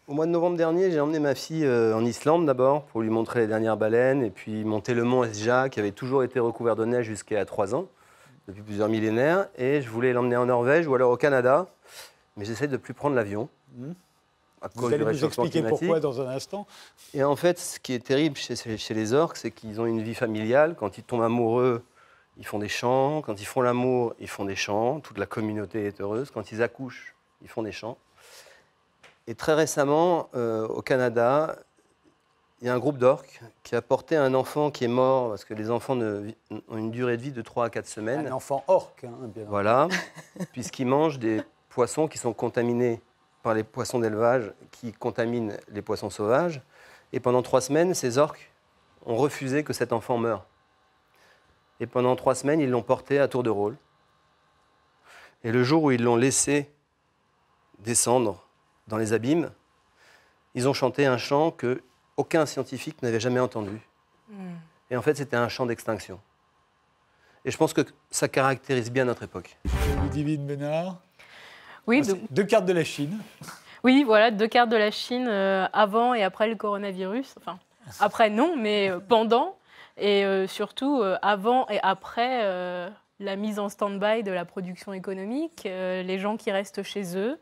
[0.10, 3.12] au mois de novembre dernier, j'ai emmené ma fille euh, en Islande d'abord pour lui
[3.12, 6.76] montrer les dernières baleines et puis monter le mont Esja qui avait toujours été recouvert
[6.76, 7.86] de neige jusqu'à 3 ans,
[8.48, 9.48] depuis plusieurs millénaires.
[9.56, 11.68] Et je voulais l'emmener en Norvège ou alors au Canada,
[12.40, 13.50] mais j'essaie de ne plus prendre l'avion.
[13.76, 13.92] Mmh.
[14.76, 16.66] Vous allez nous expliquer pourquoi dans un instant.
[17.14, 20.02] Et en fait, ce qui est terrible chez, chez les orques, c'est qu'ils ont une
[20.02, 20.76] vie familiale.
[20.78, 21.84] Quand ils tombent amoureux,
[22.38, 23.22] ils font des chants.
[23.22, 25.02] Quand ils font l'amour, ils font des chants.
[25.02, 26.32] Toute la communauté est heureuse.
[26.32, 27.98] Quand ils accouchent, ils font des chants.
[29.28, 31.58] Et très récemment, euh, au Canada,
[32.62, 35.46] il y a un groupe d'orques qui a porté un enfant qui est mort, parce
[35.46, 38.28] que les enfants ont une durée de vie de 3 à 4 semaines.
[38.28, 39.88] Un enfant orque, hein, bien Voilà,
[40.52, 41.42] puisqu'ils mangent des
[41.80, 43.00] poissons qui sont contaminés
[43.42, 46.62] par les poissons d'élevage qui contaminent les poissons sauvages.
[47.14, 48.52] Et pendant 3 semaines, ces orques
[49.06, 50.46] ont refusé que cet enfant meure.
[51.80, 53.78] Et pendant trois semaines, ils l'ont porté à tour de rôle.
[55.46, 56.70] Et le jour où ils l'ont laissé
[57.78, 58.46] descendre
[58.90, 59.50] dans les abîmes,
[60.56, 61.82] ils ont chanté un chant que
[62.18, 63.80] aucun scientifique n'avait jamais entendu.
[64.28, 64.56] Hmm.
[64.92, 66.20] Et en fait, c'était un chant d'extinction.
[67.46, 69.58] Et je pense que ça caractérise bien notre époque.
[70.04, 70.98] Ludivine Ménard
[71.90, 73.18] Oui, ah, deux cartes de la Chine.
[73.84, 77.34] Oui, voilà, deux cartes de la Chine euh, avant et après le coronavirus.
[77.40, 77.58] Enfin,
[78.00, 79.58] après non, mais euh, pendant
[79.98, 82.44] et euh, surtout euh, avant et après
[83.20, 87.40] la mise en stand-by de la production économique, les gens qui restent chez eux.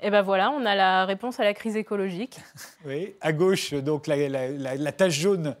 [0.00, 2.38] Et ben voilà, on a la réponse à la crise écologique.
[2.86, 5.56] Oui, à gauche, donc la, la, tache jaune,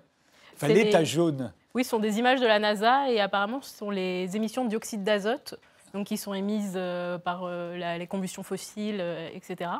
[0.54, 1.52] enfin les taches jaunes.
[1.74, 4.70] Oui, ce sont des images de la NASA et apparemment ce sont les émissions de
[4.70, 5.56] dioxyde d'azote
[5.98, 6.78] donc qui sont émises
[7.24, 9.02] par les combustions fossiles,
[9.34, 9.70] etc.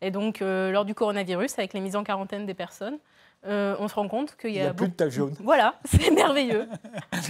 [0.00, 2.98] Et donc, lors du coronavirus, avec les mises en quarantaine des personnes,
[3.46, 4.62] euh, on se rend compte qu'il y a.
[4.62, 5.34] Il n'y a plus de taches jaunes.
[5.40, 6.68] Voilà, c'est merveilleux.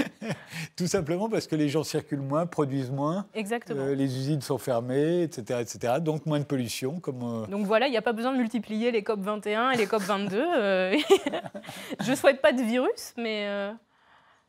[0.76, 3.26] Tout simplement parce que les gens circulent moins, produisent moins.
[3.34, 3.82] Exactement.
[3.82, 5.94] Euh, les usines sont fermées, etc., etc.
[6.00, 6.98] Donc moins de pollution.
[7.00, 9.76] Comme, euh, Donc voilà, il n'y a pas besoin de multiplier les COP 21 et
[9.76, 10.38] les COP 22.
[12.00, 13.46] Je ne souhaite pas de virus, mais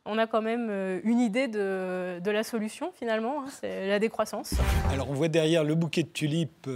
[0.06, 4.54] on a quand même une idée de, la solution finalement, hein, c'est la décroissance.
[4.92, 6.68] Alors on voit derrière le bouquet de tulipes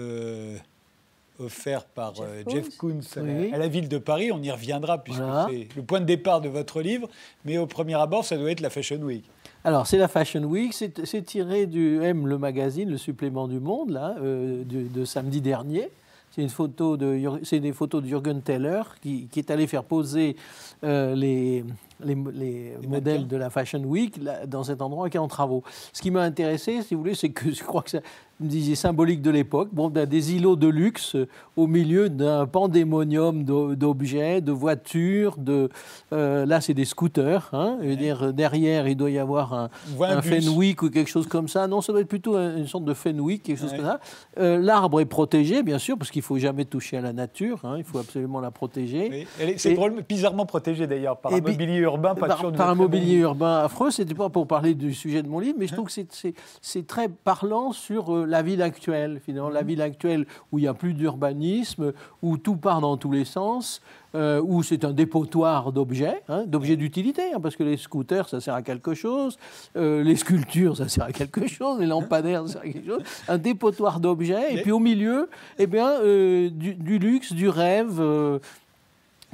[1.41, 3.51] offert par euh, Jeff Jeff Koons à, la- Oui.
[3.53, 4.31] à la ville de Paris.
[4.33, 5.49] On y reviendra puisque Voilà.
[5.51, 7.09] c'est le point de départ de votre livre.
[7.45, 9.25] Mais au premier abord, ça doit être la Fashion Week.
[9.65, 13.91] Alors, c'est la Fashion Week, c'est tiré du M, le magazine, le supplément du Monde,
[13.91, 15.89] là, euh, de, de samedi dernier.
[16.33, 20.37] C'est une photo de, des photos de Jürgen Teller qui, qui est allé faire poser
[20.83, 21.65] euh, les,
[22.03, 25.63] les, les modèles de la Fashion Week là, dans cet endroit qui est en travaux.
[25.93, 28.01] Ce qui m'a intéressé, si vous voulez, c'est que je crois que ça
[28.41, 29.69] me disait symbolique de l'époque.
[29.73, 35.37] Bon, ben, des îlots de luxe euh, au milieu d'un pandémonium d'o- d'objets, de voitures,
[35.39, 35.69] de
[36.13, 37.49] euh, là c'est des scooters.
[37.53, 39.71] Hein, dire derrière il doit y avoir un,
[40.01, 40.21] un.
[40.23, 41.69] Fenwick ou quelque chose comme ça.
[41.69, 43.77] Non, ça doit être plutôt un- une sorte de Fenwick, quelque chose Ouais.
[43.79, 44.01] comme ça.
[44.39, 47.61] Euh, L'arbre est protégé, bien sûr, parce qu'il faut jamais toucher à la nature.
[47.65, 49.27] hein, il faut absolument la protéger.
[49.57, 49.77] C'est
[50.09, 52.75] bizarrement protégé d'ailleurs par et un bi- mobilier urbain, pas par, sûr de par un
[52.75, 53.91] mobilier urbain affreux.
[53.91, 57.09] C'était pas pour parler du sujet de mon livre, mais je trouve que c'est- très
[57.09, 60.93] parlant sur euh, la ville actuelle, finalement, la ville actuelle où il n'y a plus
[60.93, 63.81] d'urbanisme, où tout part dans tous les sens.
[64.17, 68.41] euh, où c'est un dépotoir d'objets, hein, d'objets d'utilité, hein, parce que les scooters, ça
[68.41, 69.37] sert à quelque chose,
[69.77, 73.03] euh, les sculptures, ça sert à quelque chose, les lampadaires, ça sert à quelque chose,
[73.27, 75.29] un dépotoir d'objets, et puis au milieu,
[75.59, 78.01] eh bien, euh, du, du luxe, du rêve,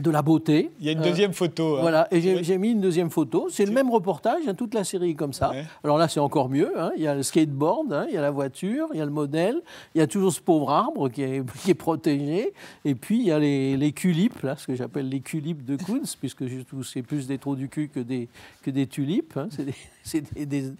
[0.00, 0.70] de la beauté.
[0.80, 1.76] Il y a une Euh, deuxième photo.
[1.76, 1.80] hein.
[1.82, 3.48] Voilà, et j'ai mis une deuxième photo.
[3.50, 5.52] C'est le même reportage, hein, toute la série comme ça.
[5.84, 6.72] Alors là, c'est encore mieux.
[6.78, 6.90] hein.
[6.96, 9.10] Il y a le skateboard, hein, il y a la voiture, il y a le
[9.10, 9.60] modèle,
[9.94, 12.52] il y a toujours ce pauvre arbre qui est, qui est protégé.
[12.84, 15.76] Et puis, il y a les, les culipes, là, ce que j'appelle les culipes de
[15.76, 16.44] Kunz, puisque
[16.84, 18.28] c'est plus des trous du cul que des,
[18.62, 19.38] que des tulipes.
[19.50, 20.72] C'est des, c'est des- des-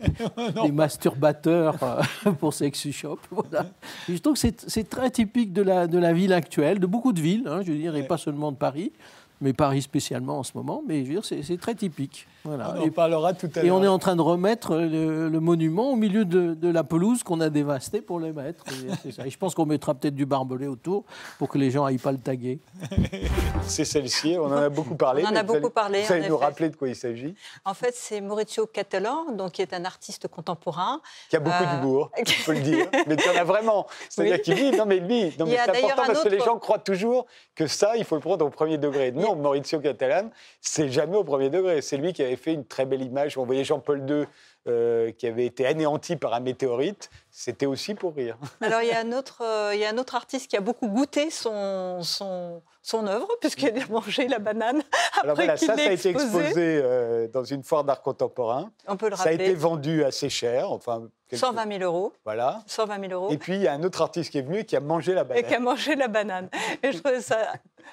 [0.62, 3.18] des masturbateurs euh, pour Sexy Shop.
[3.30, 3.66] Voilà.
[4.08, 7.20] Je trouve que c'est très typique de la, de la ville actuelle, de beaucoup de
[7.20, 8.92] villes, hein, je veux dire, et pas seulement de Paris,
[9.40, 10.82] mais Paris spécialement en ce moment.
[10.86, 12.26] Mais je veux dire, c'est très typique.
[12.44, 12.74] Voilà.
[12.76, 13.76] On en et, parlera tout à et l'heure.
[13.76, 17.22] on est en train de remettre le, le monument au milieu de, de la pelouse
[17.22, 18.64] qu'on a dévastée pour le mettre.
[19.06, 19.26] Et ça.
[19.26, 21.04] Et je pense qu'on mettra peut-être du barbelé autour
[21.38, 22.60] pour que les gens aillent pas le taguer.
[23.66, 25.22] C'est celle-ci, on en a beaucoup parlé.
[25.24, 26.44] On en a vous allez- beaucoup parlé, Vous allez en nous effet.
[26.44, 30.28] rappeler de quoi il s'agit En fait, c'est Maurizio Cattelan, donc qui est un artiste
[30.28, 31.00] contemporain.
[31.30, 32.86] Qui a beaucoup Euh, d'humour, on peut le dire.
[33.06, 33.86] Mais qui en a vraiment.
[34.10, 34.42] C'est-à-dire Oui.
[34.42, 36.40] qu'il dit, non mais lui, non, Il y mais a c'est important parce que les
[36.40, 39.12] gens croient toujours que ça, il faut le prendre au premier degré.
[39.12, 41.80] Non, Maurizio Catalan, c'est jamais au premier degré.
[41.80, 43.38] C'est lui qui avait fait une très belle image.
[43.38, 44.26] On voyait Jean-Paul II
[44.66, 47.10] euh, qui avait été anéanti par un météorite.
[47.30, 48.36] C'était aussi pour rire.
[48.60, 50.60] Alors, il y, a un autre, euh, il y a un autre artiste qui a
[50.60, 54.78] beaucoup goûté son, son, son œuvre, puisqu'il a mangé la banane
[55.12, 56.80] après Alors voilà, ça, ça a été exposé.
[56.82, 58.70] euh, dans une foire d'art contemporain.
[58.86, 59.44] On peut le Ça a rappeler.
[59.46, 60.70] été vendu assez cher.
[60.70, 62.12] Enfin, quelque- 120 000 euros.
[62.24, 62.62] Voilà.
[62.66, 63.30] 120 000 euros.
[63.32, 65.12] Et puis, il y a un autre artiste qui est venu et qui a mangé
[65.12, 65.44] la et banane.
[65.46, 66.48] qui a mangé la banane.
[66.82, 67.52] Et je trouvais ça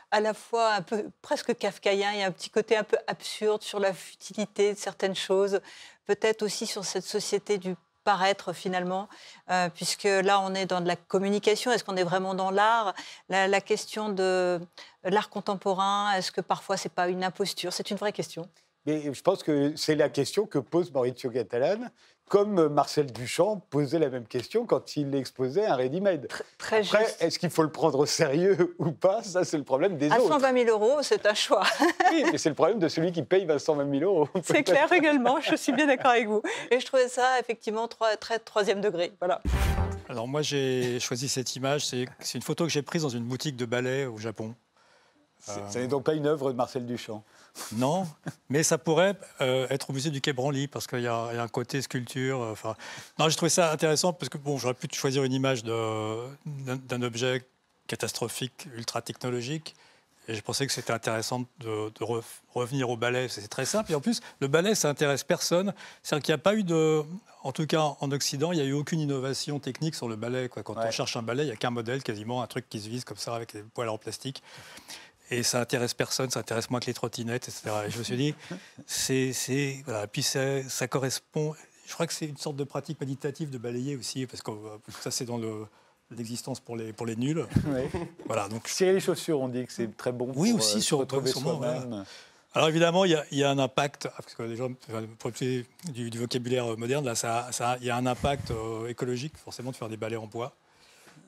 [0.09, 2.95] à la fois un peu presque kafkaïen, il y a un petit côté un peu
[3.07, 5.59] absurde sur la futilité de certaines choses,
[6.05, 9.07] peut-être aussi sur cette société du paraître finalement,
[9.49, 12.93] euh, puisque là on est dans de la communication, est-ce qu'on est vraiment dans l'art?
[13.29, 14.59] La, question de
[15.03, 17.73] l'art contemporain, est-ce que parfois c'est pas une imposture?
[17.73, 18.49] C'est une vraie question.
[18.85, 21.89] Mais je pense que c'est la question que pose Maurizio Catalan,
[22.31, 26.29] comme Marcel Duchamp posait la même question quand il exposait un ready-made.
[26.57, 27.17] Très Après, juste.
[27.21, 29.21] est-ce qu'il faut le prendre au sérieux ou pas?
[29.21, 30.29] Ça, c'est le problème des À autres.
[30.39, 31.63] 120 000 euros, c'est un choix.
[32.13, 34.29] Oui, mais c'est le problème de celui qui paye 120 000 euros.
[34.43, 36.41] C'est clair également, je suis bien d'accord avec vous.
[36.69, 39.11] Et je trouvais ça effectivement trois- très troisième degré.
[39.19, 39.41] Voilà.
[40.09, 42.05] Alors moi j'ai choisi cette image, c'est
[42.35, 44.55] une photo que j'ai prise dans une boutique de ballet au Japon.
[45.45, 47.23] Ce n'est donc pas une œuvre de Marcel Duchamp.
[47.73, 48.07] Non,
[48.49, 51.35] mais ça pourrait euh, être au musée du Quai Branly parce qu'il y, a il
[51.35, 52.41] y a un côté sculpture.
[52.41, 52.73] euh,
[53.19, 57.45] non, j'ai trouvé ça intéressant parce que bon, j'aurais pu choisir une image d'un objet
[57.87, 59.75] catastrophique, ultra technologique.
[60.27, 62.23] Et je pensais que c'était intéressant de, de re-
[62.53, 63.27] revenir au ballet.
[63.27, 63.91] C'est très simple.
[63.91, 65.73] Et en plus, le ballet, ça intéresse personne.
[66.03, 67.01] C'est-à-dire qu'il n'y a pas eu de.
[67.43, 70.47] En tout cas, en Occident, il n'y a eu aucune innovation technique sur le ballet.
[70.47, 70.61] Quoi.
[70.61, 72.87] Quand on cherche un ballet, il n'y a qu'un modèle, quasiment, un truc qui se
[72.87, 74.43] vise comme ça avec des poils en plastique.
[75.31, 77.69] Et ça intéresse personne, ça intéresse moins que les trottinettes, etc.
[77.87, 78.35] Et je me suis dit,
[78.85, 79.33] c'est.
[79.33, 80.05] c'est- Voilà.
[80.07, 81.53] Puis ça, ça correspond.
[81.87, 84.77] Je crois que c'est une sorte de pratique méditative de balayer aussi, parce que euh,
[85.01, 85.65] ça, c'est dans le
[86.17, 87.45] l'existence pour les, pour les nuls.
[88.25, 90.79] Voilà, donc Cirer les chaussures, on dit que c'est très bon oui, pour aussi euh,
[90.81, 91.59] se sur retrouver soi-même.
[91.87, 92.03] voilà.
[92.53, 94.67] Alors évidemment, il y, y a un impact, parce que les gens,
[95.19, 99.37] pour utiliser du, du vocabulaire moderne, là, ça- il y a un impact euh, écologique,
[99.37, 100.53] forcément, de faire des balais en bois,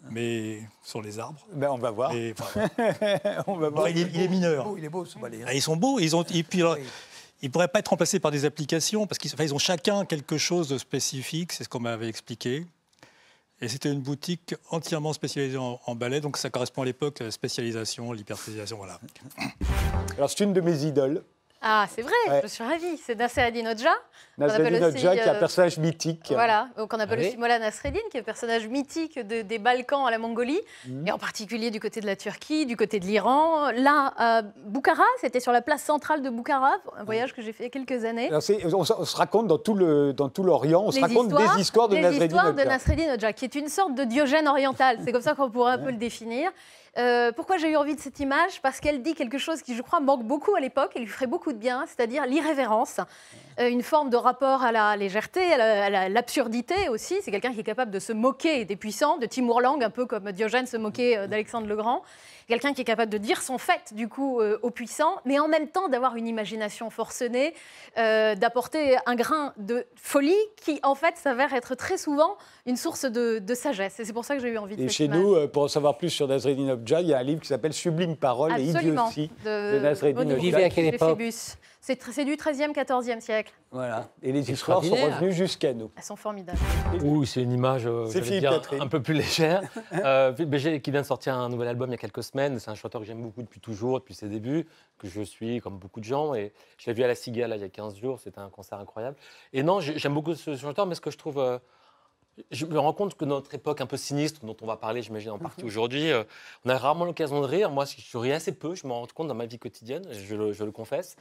[0.09, 1.39] mais sur les arbres.
[1.53, 2.13] Ben, on va voir.
[2.13, 2.69] Et, enfin,
[3.47, 3.89] on va Bon, voir.
[3.89, 4.67] il, est, il est mineur.
[4.69, 5.41] Oh, il est beau ce balai.
[5.41, 5.45] hein.
[5.47, 5.99] Ah, Ils sont beaux.
[5.99, 6.77] Ils ont, et puis, alors,
[7.41, 10.05] ils ne pourraient pas être remplacés par des applications parce qu'ils enfin, ils ont chacun
[10.05, 11.51] quelque chose de spécifique.
[11.53, 12.65] C'est ce qu'on m'avait expliqué.
[13.61, 16.19] Et c'était une boutique entièrement spécialisée en, en ballet.
[16.19, 18.77] Donc ça correspond à l'époque à la spécialisation, l'hyperspécialisation.
[18.77, 18.99] Voilà.
[20.17, 21.23] Alors, c'est une de mes idoles.
[21.65, 22.41] Ah, c'est vrai, Ouais.
[22.43, 22.97] je suis ravie.
[22.97, 23.89] C'est Nasser Adinodja.
[24.35, 26.27] qu'on Nasreddin appelle aussi, Hodja, qui est un euh, personnage mythique.
[26.31, 27.27] Voilà, donc on appelle oui.
[27.29, 31.07] aussi Mola Nasreddin, qui est un personnage mythique de- des Balkans à la Mongolie, Mhm.
[31.07, 33.71] et en particulier du côté de la Turquie, du côté de l'Iran.
[33.71, 37.63] Là, à Boukhara, c'était sur la place centrale de Boukhara, un voyage que j'ai fait
[37.63, 38.27] il y a quelques années.
[38.27, 38.41] Alors,
[38.75, 41.61] on, se- on se raconte dans tout le dans tout l'Orient, on se raconte des
[41.61, 42.63] histoires de des Nasreddin histoires de.
[42.63, 44.97] Nasreddin qui est une sorte de Diogène oriental.
[45.05, 46.51] C'est comme ça qu'on pourrait un peu le définir.
[46.99, 48.61] Euh, pourquoi j'ai eu envie de cette image?
[48.61, 51.25] Parce qu'elle dit quelque chose qui, je crois, manque beaucoup à l'époque et lui ferait
[51.25, 52.99] beaucoup de bien, c'est-à-dire l'irrévérence,
[53.59, 57.15] Euh, une forme de rapport à la légèreté, à la- à la- l'absurdité aussi.
[57.21, 60.07] C'est quelqu'un qui est capable de se moquer des puissants, de Timur Lang, un peu
[60.07, 62.01] comme Diogène se moquait euh, d'Alexandre le Grand.
[62.47, 65.47] Quelqu'un qui est capable de dire son fait, du coup, euh, aux puissants, mais en
[65.47, 67.53] même temps d'avoir une imagination forcenée,
[67.97, 73.05] euh, d'apporter un grain de folie qui, en fait, s'avère être très souvent une source
[73.05, 73.99] de, de sagesse.
[73.99, 75.19] Et c'est pour ça que j'ai eu envie de Et chez image.
[75.19, 77.47] nous, euh, pour en savoir plus sur Nasreddin Hodja, il y a un livre qui
[77.47, 79.09] s'appelle Sublime Parole et Absolument.
[79.09, 80.69] idiotie de, Nasreddin René Hodja.
[80.69, 81.57] de Phébus.
[81.85, 83.51] C'est du 13e, 14e siècle.
[83.69, 84.07] Voilà.
[84.21, 85.91] Et les histoires sont revenues jusqu'à nous.
[85.97, 86.57] Elles sont formidables.
[87.03, 89.61] Ouh, c'est une image euh, dire, un peu plus légère.
[89.93, 92.57] Euh, BG qui vient de sortir un nouvel album il y a quelques semaines.
[92.59, 94.65] C'est un chanteur que j'aime beaucoup depuis toujours, depuis ses débuts,
[94.97, 96.33] que je suis comme beaucoup de gens.
[96.35, 98.17] Et je l'ai vu à la Cigale là, il y a 15 jours.
[98.17, 99.17] C'était un concert incroyable.
[99.51, 101.37] Et non, j'ai- j'aime beaucoup ce chanteur, mais ce que je trouve.
[101.37, 101.59] euh,
[102.51, 105.31] je me rends compte que notre époque un peu sinistre, dont on va parler, j'imagine,
[105.31, 106.23] en partie aujourd'hui, euh,
[106.65, 107.69] on a rarement l'occasion de rire.
[107.69, 110.51] Moi, je ris assez peu, je m'en rends compte dans ma vie quotidienne, je le,
[110.53, 111.15] je le confesse.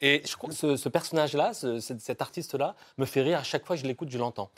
[0.00, 3.66] Et je crois que ce, ce personnage-là, ce- cet, artiste-là, me fait rire à chaque
[3.66, 4.50] fois que je l'écoute, je l'entends.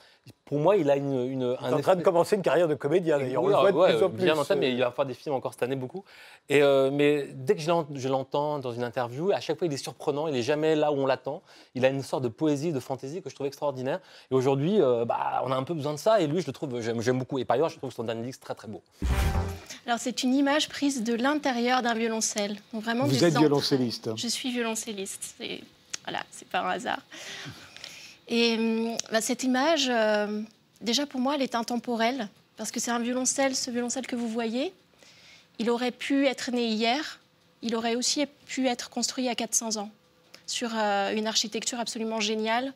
[0.45, 1.13] Pour moi, il a une.
[1.31, 3.43] une Il est en train de commencer une carrière de comédien, d'ailleurs.
[3.43, 5.53] On oui, le voit de plus en bien mais il va faire des films encore
[5.55, 6.05] cette année beaucoup.
[6.49, 9.67] Et euh, mais dès que je l'ent- je l'entends dans une interview, à chaque fois
[9.67, 11.43] il est surprenant, il est jamais là où on l'attend.
[11.75, 14.01] Il a une sorte de poésie, de fantaisie que je trouve extraordinaire.
[14.31, 16.20] Et aujourd'hui, euh, bah, on a un peu besoin de ça.
[16.20, 17.38] Et lui, je le trouve, j'aime j'aime beaucoup.
[17.38, 18.82] Et par ailleurs, je trouve son Dan Lix très très beau.
[19.86, 22.57] Alors c'est une image prise de l'intérieur d'un violoncelle.
[22.72, 23.42] Donc vraiment Vous êtes entrailles.
[23.44, 24.11] violoncelliste.
[24.16, 25.34] Je suis violoncelliste.
[25.38, 25.61] C'est
[26.05, 27.01] voilà, c'est pas un hasard.
[28.28, 30.42] Et hum, bah, cette image, euh,
[30.80, 33.55] déjà pour moi, elle est intemporelle parce que c'est un violoncelle.
[33.57, 34.72] Ce violoncelle que vous voyez,
[35.59, 37.20] il aurait pu être né hier.
[37.62, 39.90] Il aurait aussi pu être construit à 400 ans
[40.46, 42.72] sur euh, une architecture absolument géniale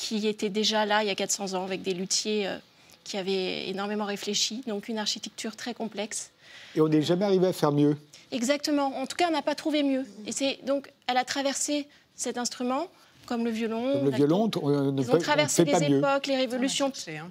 [0.00, 2.56] qui était déjà là il y a 400 ans avec des luthiers euh,
[3.04, 4.62] qui avaient énormément réfléchi.
[4.66, 6.30] Donc une architecture très complexe.
[6.74, 7.96] Et on n'est jamais arrivé à faire mieux.
[8.32, 8.96] Exactement.
[8.96, 10.06] En tout cas, on n'a pas trouvé mieux.
[10.26, 11.86] Et c'est donc, elle a traversé
[12.16, 12.86] cet instrument,
[13.26, 13.92] comme le violon.
[13.92, 15.98] Comme le violon, on ne Ils peut- ont on traversé les mieux.
[15.98, 16.90] époques, les révolutions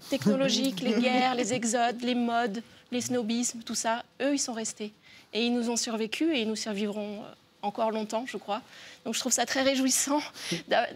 [0.10, 2.62] technologiques, les guerres, les exodes, les modes,
[2.92, 4.04] les snobismes, tout ça.
[4.22, 4.92] Eux, ils sont restés.
[5.34, 8.62] Et ils nous ont survécu et ils nous survivront euh, encore longtemps, je crois.
[9.06, 10.22] Donc je trouve ça très réjouissant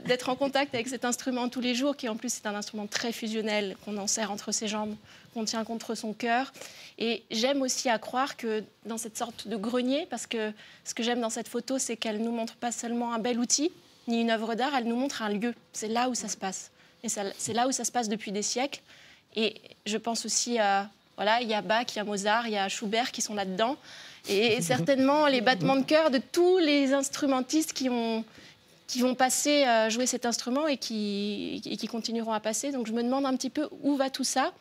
[0.05, 2.87] d'être en contact avec cet instrument tous les jours, qui en plus est un instrument
[2.87, 4.95] très fusionnel, qu'on enserre entre ses jambes,
[5.33, 6.53] qu'on tient contre son cœur.
[6.97, 10.51] Et j'aime aussi à croire que dans cette sorte de grenier, parce que
[10.85, 13.71] ce que j'aime dans cette photo, c'est qu'elle nous montre pas seulement un bel outil,
[14.07, 15.53] ni une œuvre d'art, elle nous montre un lieu.
[15.71, 16.71] C'est là où ça se passe.
[17.03, 18.81] Et c'est là où ça se passe depuis des siècles.
[19.35, 19.55] Et
[19.85, 22.57] je pense aussi à, voilà, il y a Bach, il y a Mozart, il y
[22.57, 23.77] a Schubert qui sont là-dedans.
[24.29, 28.23] Et certainement les battements de cœur de tous les instrumentistes qui, ont,
[28.87, 32.71] qui vont passer à jouer cet instrument et qui continueront à passer.
[32.71, 34.53] Donc je me demande un petit peu où va tout ça.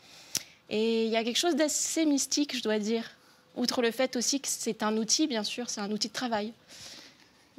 [0.68, 3.04] Et il y a quelque chose d'assez mystique, je dois dire.
[3.56, 6.52] Outre le fait aussi que c'est un outil, bien sûr, c'est un outil de travail.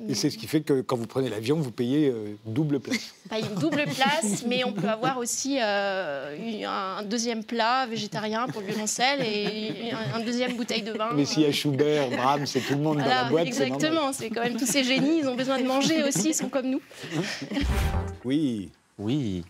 [0.09, 3.13] Et c'est ce qui fait que quand vous prenez l'avion, vous payez euh, double place.
[3.29, 6.35] Pas une double place, mais on peut avoir aussi euh,
[6.65, 11.11] un deuxième plat végétarien pour le violoncelle et un, un deuxième bouteille de vin.
[11.15, 13.45] Mais s'il y a Schubert, Brahms, c'est tout le monde dans la boîte.
[13.47, 16.49] exactement, c'est quand même tous ces génies, ils ont besoin de manger aussi, ils sont
[16.49, 16.81] comme nous.
[18.25, 18.71] Oui.
[18.97, 19.43] Oui.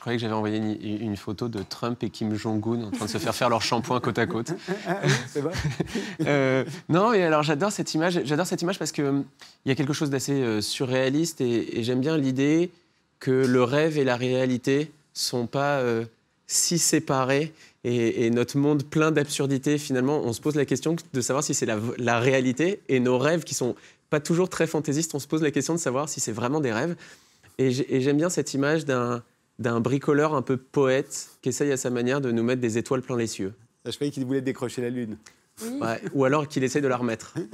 [0.00, 3.04] Je croyais que j'avais envoyé une, une photo de Trump et Kim Jong-un en train
[3.04, 4.54] de se faire faire leur shampoing côte à côte.
[5.28, 5.52] C'est vrai.
[6.26, 8.18] Euh, non, mais alors j'adore cette image.
[8.24, 9.24] J'adore cette image parce que hum,
[9.66, 12.70] il y a quelque chose d'assez euh, surréaliste et, et j'aime bien l'idée
[13.18, 16.06] que le rêve et la réalité sont pas euh,
[16.46, 17.52] si séparés
[17.84, 19.76] et, et notre monde plein d'absurdités.
[19.76, 23.18] Finalement, on se pose la question de savoir si c'est la, la réalité et nos
[23.18, 23.74] rêves qui sont
[24.08, 25.14] pas toujours très fantaisistes.
[25.14, 26.96] On se pose la question de savoir si c'est vraiment des rêves.
[27.58, 29.22] Et et j'aime bien cette image d'un
[29.60, 33.02] d'un bricoleur un peu poète qui essaye à sa manière de nous mettre des étoiles
[33.02, 33.52] plein les cieux.
[33.84, 35.16] Je croyais qu'il voulait décrocher la lune.
[35.80, 37.34] Ouais, ou alors qu'il essaye de la remettre.